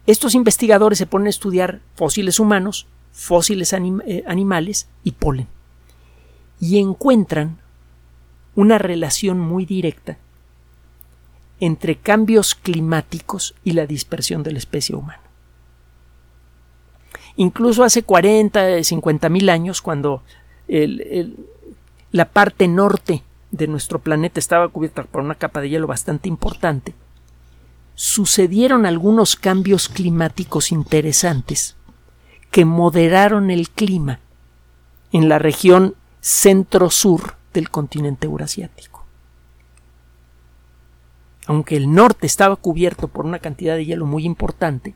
Estos 0.07 0.35
investigadores 0.35 0.99
se 0.99 1.07
ponen 1.07 1.29
a 1.29 1.31
estudiar 1.31 1.81
fósiles 1.95 2.39
humanos, 2.39 2.87
fósiles 3.13 3.73
eh, 3.73 4.25
animales 4.27 4.89
y 5.03 5.13
polen. 5.13 5.49
Y 6.61 6.79
encuentran 6.79 7.59
una 8.55 8.79
relación 8.79 9.41
muy 9.41 9.65
directa 9.65 10.19
entre 11.61 11.97
cambios 11.97 12.55
climáticos 12.55 13.55
y 13.65 13.73
la 13.73 13.87
dispersión 13.87 14.43
de 14.43 14.53
la 14.53 14.59
especie 14.59 14.95
humana. 14.95 15.21
Incluso 17.37 17.83
hace 17.83 18.03
40, 18.03 18.85
50 18.85 19.29
mil 19.29 19.49
años, 19.49 19.83
cuando 19.83 20.23
la 22.13 22.25
parte 22.27 22.69
norte 22.69 23.23
de 23.51 23.67
nuestro 23.67 23.99
planeta 23.99 24.39
estaba 24.39 24.69
cubierta 24.69 25.03
por 25.05 25.23
una 25.23 25.35
capa 25.35 25.61
de 25.61 25.69
hielo 25.69 25.87
bastante 25.87 26.29
importante, 26.29 26.95
sucedieron 27.95 28.87
algunos 28.87 29.37
cambios 29.37 29.89
climáticos 29.89 30.73
interesantes 30.73 31.77
que 32.51 32.65
moderaron 32.65 33.51
el 33.51 33.71
clima 33.71 34.21
en 35.13 35.29
la 35.29 35.39
región 35.39 35.95
centro-sur 36.21 37.37
del 37.53 37.71
continente 37.71 38.27
eurasiático. 38.27 39.05
Aunque 41.47 41.77
el 41.77 41.93
norte 41.93 42.27
estaba 42.27 42.57
cubierto 42.57 43.09
por 43.09 43.27
una 43.27 43.39
cantidad 43.39 43.77
de 43.77 43.85
hielo 43.85 44.07
muy 44.07 44.25
importante, 44.25 44.95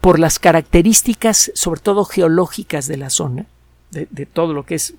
por 0.00 0.18
las 0.18 0.38
características, 0.38 1.50
sobre 1.54 1.80
todo 1.80 2.04
geológicas 2.04 2.86
de 2.86 2.96
la 2.96 3.10
zona, 3.10 3.46
de, 3.90 4.26
todo 4.26 4.52
lo 4.52 4.64
que 4.64 4.74
es 4.74 4.94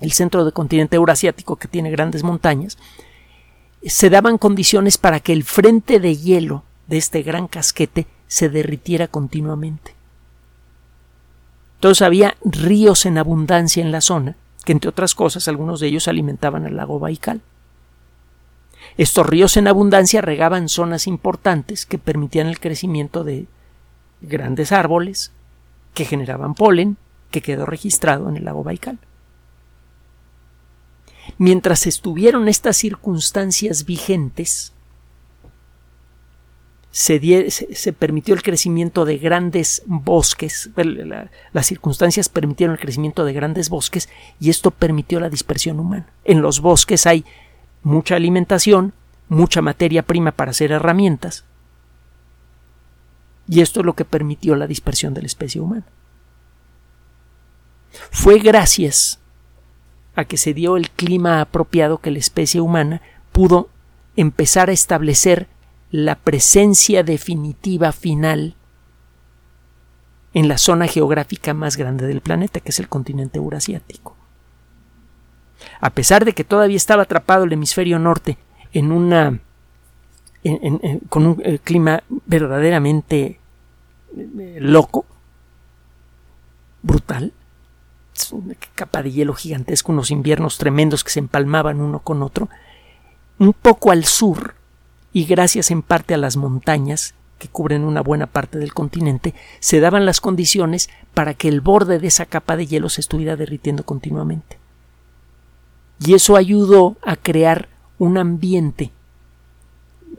el 0.00 0.12
centro 0.12 0.44
del 0.44 0.52
continente 0.52 0.96
eurasiático 0.96 1.56
que 1.56 1.68
tiene 1.68 1.90
grandes 1.90 2.22
montañas, 2.22 2.76
se 3.88 4.10
daban 4.10 4.38
condiciones 4.38 4.98
para 4.98 5.20
que 5.20 5.32
el 5.32 5.44
frente 5.44 6.00
de 6.00 6.16
hielo 6.16 6.64
de 6.86 6.98
este 6.98 7.22
gran 7.22 7.48
casquete 7.48 8.06
se 8.26 8.48
derritiera 8.48 9.08
continuamente. 9.08 9.94
Entonces 11.76 12.02
había 12.02 12.36
ríos 12.44 13.06
en 13.06 13.16
abundancia 13.16 13.82
en 13.82 13.90
la 13.90 14.02
zona, 14.02 14.36
que 14.64 14.72
entre 14.72 14.90
otras 14.90 15.14
cosas 15.14 15.48
algunos 15.48 15.80
de 15.80 15.86
ellos 15.86 16.08
alimentaban 16.08 16.66
al 16.66 16.76
lago 16.76 16.98
Baikal. 16.98 17.40
Estos 18.98 19.26
ríos 19.26 19.56
en 19.56 19.66
abundancia 19.66 20.20
regaban 20.20 20.68
zonas 20.68 21.06
importantes 21.06 21.86
que 21.86 21.98
permitían 21.98 22.48
el 22.48 22.60
crecimiento 22.60 23.24
de 23.24 23.46
grandes 24.20 24.72
árboles 24.72 25.32
que 25.94 26.04
generaban 26.04 26.54
polen 26.54 26.98
que 27.30 27.40
quedó 27.40 27.64
registrado 27.64 28.28
en 28.28 28.36
el 28.36 28.44
lago 28.44 28.62
Baikal. 28.62 28.98
Mientras 31.38 31.86
estuvieron 31.86 32.48
estas 32.48 32.76
circunstancias 32.76 33.84
vigentes, 33.84 34.72
se, 36.90 37.20
permitió 37.98 38.34
el 38.34 38.42
crecimiento 38.42 39.04
de 39.04 39.18
grandes 39.18 39.82
bosques, 39.86 40.70
las 41.52 41.66
circunstancias 41.66 42.28
permitieron 42.28 42.74
el 42.74 42.80
crecimiento 42.80 43.24
de 43.24 43.32
grandes 43.32 43.68
bosques 43.68 44.08
y 44.40 44.50
esto 44.50 44.70
permitió 44.70 45.20
la 45.20 45.30
dispersión 45.30 45.78
humana. 45.78 46.12
En 46.24 46.42
los 46.42 46.60
bosques 46.60 47.06
hay 47.06 47.24
mucha 47.82 48.16
alimentación, 48.16 48.92
mucha 49.28 49.62
materia 49.62 50.02
prima 50.02 50.32
para 50.32 50.50
hacer 50.50 50.72
herramientas 50.72 51.44
y 53.50 53.60
esto 53.62 53.80
es 53.80 53.86
lo 53.86 53.94
que 53.94 54.04
permitió 54.04 54.54
la 54.54 54.68
dispersión 54.68 55.12
de 55.12 55.22
la 55.22 55.26
especie 55.26 55.60
humana. 55.60 55.84
Fue 58.12 58.38
gracias 58.38 59.18
a 60.20 60.24
que 60.24 60.36
se 60.36 60.54
dio 60.54 60.76
el 60.76 60.90
clima 60.90 61.40
apropiado 61.40 61.98
que 61.98 62.10
la 62.10 62.18
especie 62.18 62.60
humana 62.60 63.02
pudo 63.32 63.68
empezar 64.16 64.70
a 64.70 64.72
establecer 64.72 65.48
la 65.90 66.14
presencia 66.16 67.02
definitiva 67.02 67.92
final 67.92 68.54
en 70.32 70.48
la 70.48 70.58
zona 70.58 70.86
geográfica 70.86 71.54
más 71.54 71.76
grande 71.76 72.06
del 72.06 72.20
planeta, 72.20 72.60
que 72.60 72.70
es 72.70 72.78
el 72.78 72.88
continente 72.88 73.38
eurasiático. 73.38 74.16
A 75.80 75.90
pesar 75.90 76.24
de 76.24 76.32
que 76.32 76.44
todavía 76.44 76.76
estaba 76.76 77.02
atrapado 77.02 77.44
el 77.44 77.52
hemisferio 77.52 77.98
norte 77.98 78.38
en 78.72 78.92
una 78.92 79.40
con 81.10 81.26
un 81.26 81.42
eh, 81.44 81.58
clima 81.62 82.02
verdaderamente 82.24 83.40
eh, 84.16 84.58
loco, 84.58 85.04
brutal, 86.82 87.34
una 88.32 88.54
capa 88.74 89.02
de 89.02 89.12
hielo 89.12 89.34
gigantesco, 89.34 89.92
unos 89.92 90.10
inviernos 90.10 90.58
tremendos 90.58 91.04
que 91.04 91.10
se 91.10 91.20
empalmaban 91.20 91.80
uno 91.80 92.00
con 92.00 92.22
otro, 92.22 92.48
un 93.38 93.52
poco 93.52 93.90
al 93.90 94.04
sur, 94.04 94.54
y 95.12 95.24
gracias 95.24 95.70
en 95.70 95.82
parte 95.82 96.14
a 96.14 96.18
las 96.18 96.36
montañas 96.36 97.14
que 97.38 97.48
cubren 97.48 97.84
una 97.84 98.02
buena 98.02 98.26
parte 98.26 98.58
del 98.58 98.74
continente, 98.74 99.34
se 99.58 99.80
daban 99.80 100.04
las 100.04 100.20
condiciones 100.20 100.90
para 101.14 101.34
que 101.34 101.48
el 101.48 101.60
borde 101.60 101.98
de 101.98 102.06
esa 102.06 102.26
capa 102.26 102.56
de 102.56 102.66
hielo 102.66 102.88
se 102.88 103.00
estuviera 103.00 103.34
derritiendo 103.36 103.84
continuamente. 103.84 104.58
Y 106.04 106.14
eso 106.14 106.36
ayudó 106.36 106.96
a 107.02 107.16
crear 107.16 107.68
un 107.98 108.18
ambiente 108.18 108.92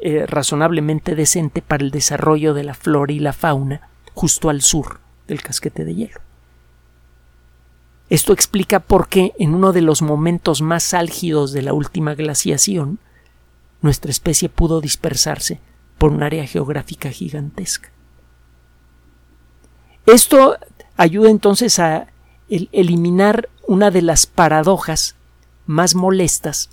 eh, 0.02 0.26
razonablemente 0.26 1.16
decente 1.16 1.62
para 1.62 1.84
el 1.84 1.92
desarrollo 1.92 2.54
de 2.54 2.64
la 2.64 2.74
flora 2.74 3.14
y 3.14 3.20
la 3.20 3.34
fauna 3.34 3.90
justo 4.14 4.50
al 4.50 4.62
sur 4.62 5.00
del 5.28 5.42
casquete 5.42 5.86
de 5.86 5.96
hielo. 5.96 6.20
Esto 8.12 8.34
explica 8.34 8.82
por 8.82 9.08
qué 9.08 9.32
en 9.40 9.56
uno 9.56 9.72
de 9.72 9.80
los 9.80 10.02
momentos 10.02 10.62
más 10.62 10.94
álgidos 10.94 11.54
de 11.54 11.62
la 11.62 11.72
última 11.72 12.14
glaciación, 12.14 13.00
nuestra 13.82 14.12
especie 14.12 14.50
pudo 14.50 14.82
dispersarse 14.82 15.62
por 15.98 16.12
un 16.12 16.22
área 16.22 16.46
geográfica 16.46 17.10
gigantesca. 17.10 17.90
Esto 20.06 20.58
ayuda 20.98 21.30
entonces 21.30 21.80
a 21.80 22.08
eliminar 22.50 23.48
una 23.66 23.92
de 23.92 24.02
las 24.02 24.26
paradojas 24.26 25.16
más 25.66 25.96
molestas 25.96 26.70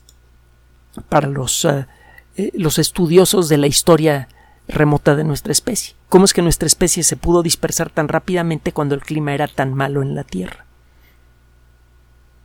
para 1.09 1.29
los, 1.29 1.65
eh, 1.65 1.87
eh, 2.35 2.51
los 2.55 2.81
estudiosos 2.81 3.49
de 3.49 3.59
la 3.59 3.69
historia 3.69 4.27
remota 4.67 5.15
de 5.15 5.23
nuestra 5.23 5.53
especie. 5.53 5.95
¿Cómo 6.09 6.25
es 6.25 6.35
que 6.35 6.43
nuestra 6.43 6.67
especie 6.67 7.05
se 7.05 7.17
pudo 7.17 7.45
dispersar 7.45 7.91
tan 7.91 8.09
rápidamente 8.09 8.73
cuando 8.73 8.97
el 8.97 9.03
clima 9.03 9.35
era 9.35 9.47
tan 9.47 9.73
malo 9.73 10.03
en 10.03 10.17
la 10.17 10.25
Tierra? 10.25 10.68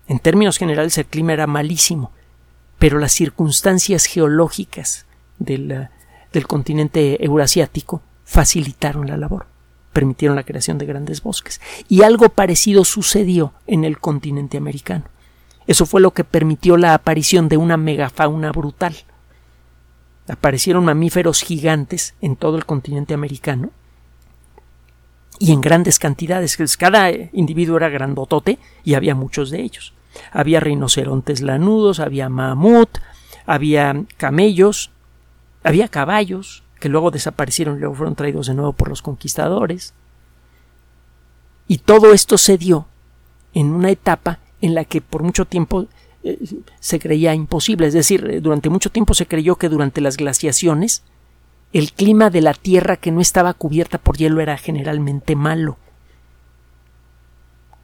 En 0.08 0.20
términos 0.20 0.58
generales 0.58 0.98
el 0.98 1.06
clima 1.06 1.34
era 1.34 1.48
malísimo, 1.48 2.12
pero 2.78 3.00
las 3.00 3.14
circunstancias 3.14 4.06
geológicas 4.06 5.06
del, 5.40 5.90
del 6.32 6.48
continente 6.48 7.24
eurasiático 7.24 8.02
facilitaron 8.26 9.08
la 9.08 9.18
labor, 9.18 9.46
permitieron 9.94 10.36
la 10.36 10.44
creación 10.44 10.78
de 10.78 10.86
grandes 10.86 11.24
bosques. 11.24 11.62
Y 11.88 12.04
algo 12.04 12.30
parecido 12.30 12.84
sucedió 12.84 13.54
en 13.68 13.86
el 13.86 14.00
continente 14.00 14.58
americano. 14.58 15.06
Eso 15.68 15.86
fue 15.86 16.02
lo 16.02 16.12
que 16.12 16.24
permitió 16.24 16.76
la 16.76 16.94
aparición 16.94 17.48
de 17.48 17.58
una 17.58 17.78
megafauna 17.78 18.52
brutal. 18.52 18.96
Aparecieron 20.28 20.86
mamíferos 20.86 21.42
gigantes 21.42 22.16
en 22.22 22.36
todo 22.36 22.58
el 22.58 22.66
continente 22.66 23.14
americano 23.14 23.72
y 25.40 25.52
en 25.52 25.62
grandes 25.62 26.00
cantidades. 26.00 26.58
Cada 26.78 27.12
individuo 27.12 27.78
era 27.78 27.90
grandotote 27.90 28.60
y 28.84 28.94
había 28.94 29.16
muchos 29.16 29.50
de 29.50 29.62
ellos. 29.62 29.94
Había 30.32 30.60
rinocerontes 30.60 31.42
lanudos, 31.42 32.00
había 32.00 32.30
mamut, 32.30 33.00
había 33.46 34.06
camellos, 34.18 34.92
había 35.64 35.88
caballos 35.88 36.64
que 36.80 36.90
luego 36.90 37.12
desaparecieron 37.12 37.78
y 37.78 37.80
luego 37.80 37.96
fueron 37.96 38.16
traídos 38.16 38.48
de 38.48 38.54
nuevo 38.54 38.74
por 38.74 38.90
los 38.90 39.02
conquistadores. 39.02 39.94
Y 41.68 41.78
todo 41.80 42.14
esto 42.14 42.38
se 42.38 42.58
dio 42.58 42.88
en 43.54 43.72
una 43.72 43.90
etapa 43.90 44.40
en 44.62 44.76
la 44.76 44.86
que 44.86 45.02
por 45.02 45.24
mucho 45.24 45.46
tiempo 45.46 45.88
eh, 46.24 46.38
se 46.80 47.00
creía 47.00 47.34
imposible. 47.34 47.88
Es 47.88 47.94
decir, 47.94 48.26
eh, 48.30 48.42
durante 48.42 48.70
mucho 48.70 48.90
tiempo 48.90 49.14
se 49.14 49.28
creyó 49.28 49.56
que 49.56 49.70
durante 49.70 50.02
las 50.02 50.18
glaciaciones 50.18 51.04
el 51.74 51.92
clima 51.92 52.30
de 52.30 52.42
la 52.42 52.54
Tierra 52.54 52.98
que 52.98 53.12
no 53.12 53.20
estaba 53.20 53.54
cubierta 53.54 53.98
por 53.98 54.18
hielo 54.18 54.42
era 54.42 54.58
generalmente 54.58 55.36
malo, 55.36 55.78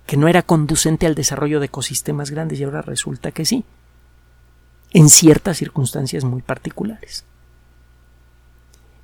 que 0.05 0.15
no 0.15 0.27
era 0.27 0.43
conducente 0.43 1.07
al 1.07 1.15
desarrollo 1.15 1.59
de 1.59 1.65
ecosistemas 1.65 2.29
grandes 2.29 2.59
y 2.59 2.63
ahora 2.63 2.83
resulta 2.83 3.31
que 3.31 3.45
sí, 3.45 3.65
en 4.91 5.09
ciertas 5.09 5.57
circunstancias 5.57 6.23
muy 6.23 6.41
particulares. 6.41 7.25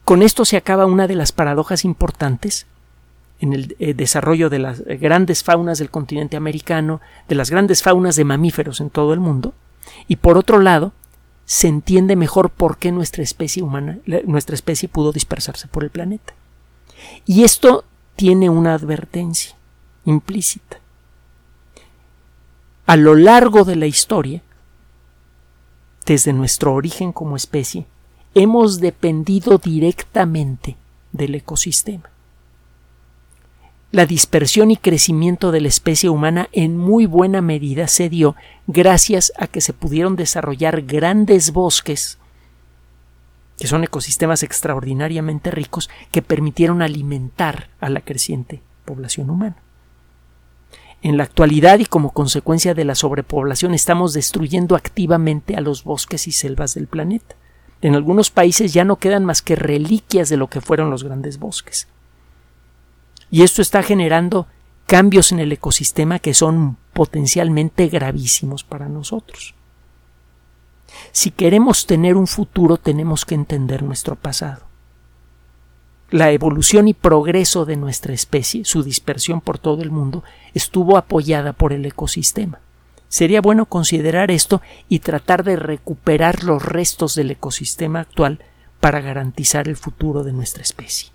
Con 0.04 0.22
esto 0.22 0.46
se 0.46 0.58
acaba 0.58 0.86
una 0.86 1.08
de 1.08 1.16
las 1.16 1.32
paradojas 1.32 1.84
importantes 1.84 2.68
en 3.40 3.54
el 3.54 3.76
eh, 3.80 3.96
desarrollo 3.96 4.52
de 4.52 4.60
las 4.60 4.82
grandes 4.82 5.44
faunas 5.44 5.80
del 5.80 5.90
continente 5.90 6.38
americano, 6.38 7.02
de 7.28 7.36
las 7.36 7.50
grandes 7.50 7.82
faunas 7.82 8.16
de 8.16 8.24
mamíferos 8.24 8.82
en 8.82 8.92
todo 8.92 9.14
el 9.14 9.20
mundo, 9.20 9.56
y 10.08 10.18
por 10.18 10.38
otro 10.38 10.60
lado, 10.60 10.94
se 11.46 11.68
entiende 11.68 12.16
mejor 12.16 12.50
por 12.50 12.78
qué 12.78 12.92
nuestra 12.92 13.24
especie 13.24 13.62
humana, 13.62 14.00
nuestra 14.26 14.56
especie 14.56 14.90
pudo 14.90 15.12
dispersarse 15.12 15.68
por 15.68 15.84
el 15.84 15.92
planeta. 15.92 16.34
Y 17.26 17.44
esto 17.44 17.86
tiene 18.16 18.50
una 18.50 18.74
advertencia 18.74 19.56
implícita. 20.06 20.80
A 22.88 22.96
lo 22.96 23.16
largo 23.16 23.64
de 23.64 23.76
la 23.76 23.88
historia, 23.88 24.42
desde 26.06 26.34
nuestro 26.34 26.74
origen 26.74 27.12
como 27.12 27.36
especie, 27.36 27.86
hemos 28.34 28.80
dependido 28.80 29.58
directamente 29.58 30.78
del 31.12 31.36
ecosistema 31.36 32.15
la 33.96 34.06
dispersión 34.06 34.72
y 34.72 34.76
crecimiento 34.76 35.54
de 35.54 35.62
la 35.62 35.70
especie 35.70 36.10
humana 36.10 36.50
en 36.52 36.76
muy 36.76 37.06
buena 37.06 37.42
medida 37.42 37.88
se 37.88 38.10
dio 38.10 38.36
gracias 38.68 39.32
a 39.40 39.48
que 39.48 39.62
se 39.62 39.72
pudieron 39.72 40.18
desarrollar 40.18 40.82
grandes 40.82 41.54
bosques 41.54 42.18
que 43.58 43.68
son 43.68 43.86
ecosistemas 43.86 44.44
extraordinariamente 44.44 45.50
ricos 45.50 45.90
que 46.12 46.22
permitieron 46.22 46.82
alimentar 46.82 47.70
a 47.80 47.88
la 47.88 48.02
creciente 48.02 48.62
población 48.84 49.30
humana. 49.30 49.56
En 51.02 51.16
la 51.16 51.24
actualidad 51.24 51.80
y 51.80 51.86
como 51.86 52.12
consecuencia 52.12 52.74
de 52.74 52.84
la 52.84 52.96
sobrepoblación 52.96 53.74
estamos 53.74 54.12
destruyendo 54.12 54.76
activamente 54.76 55.56
a 55.56 55.62
los 55.62 55.86
bosques 55.86 56.28
y 56.28 56.34
selvas 56.34 56.74
del 56.74 56.88
planeta. 56.88 57.38
En 57.82 57.96
algunos 57.96 58.30
países 58.30 58.74
ya 58.74 58.84
no 58.84 58.98
quedan 58.98 59.24
más 59.24 59.42
que 59.42 59.56
reliquias 59.56 60.28
de 60.28 60.36
lo 60.36 60.50
que 60.50 60.60
fueron 60.60 60.90
los 60.90 61.06
grandes 61.06 61.40
bosques 61.40 61.88
y 63.32 63.44
esto 63.44 63.62
está 63.62 63.84
generando 63.84 64.48
cambios 64.88 65.32
en 65.32 65.40
el 65.40 65.52
ecosistema 65.52 66.20
que 66.20 66.34
son 66.34 66.78
potencialmente 66.94 67.88
gravísimos 67.88 68.64
para 68.64 68.88
nosotros. 68.88 69.56
Si 71.12 71.32
queremos 71.32 71.88
tener 71.88 72.16
un 72.16 72.28
futuro 72.28 72.78
tenemos 72.78 73.26
que 73.26 73.36
entender 73.36 73.84
nuestro 73.84 74.16
pasado. 74.16 74.64
La 76.12 76.32
evolución 76.32 76.88
y 76.88 76.94
progreso 76.94 77.66
de 77.66 77.78
nuestra 77.78 78.14
especie, 78.14 78.64
su 78.64 78.84
dispersión 78.84 79.42
por 79.42 79.58
todo 79.58 79.82
el 79.82 79.92
mundo, 79.92 80.24
estuvo 80.54 80.98
apoyada 80.98 81.54
por 81.54 81.74
el 81.74 81.86
ecosistema. 81.86 82.60
Sería 83.08 83.42
bueno 83.42 83.66
considerar 83.66 84.30
esto 84.30 84.62
y 84.88 85.00
tratar 85.00 85.44
de 85.44 85.56
recuperar 85.56 86.44
los 86.44 86.64
restos 86.64 87.16
del 87.16 87.32
ecosistema 87.32 88.02
actual 88.02 88.40
para 88.80 89.02
garantizar 89.02 89.68
el 89.68 89.78
futuro 89.78 90.24
de 90.24 90.34
nuestra 90.34 90.62
especie. 90.62 91.15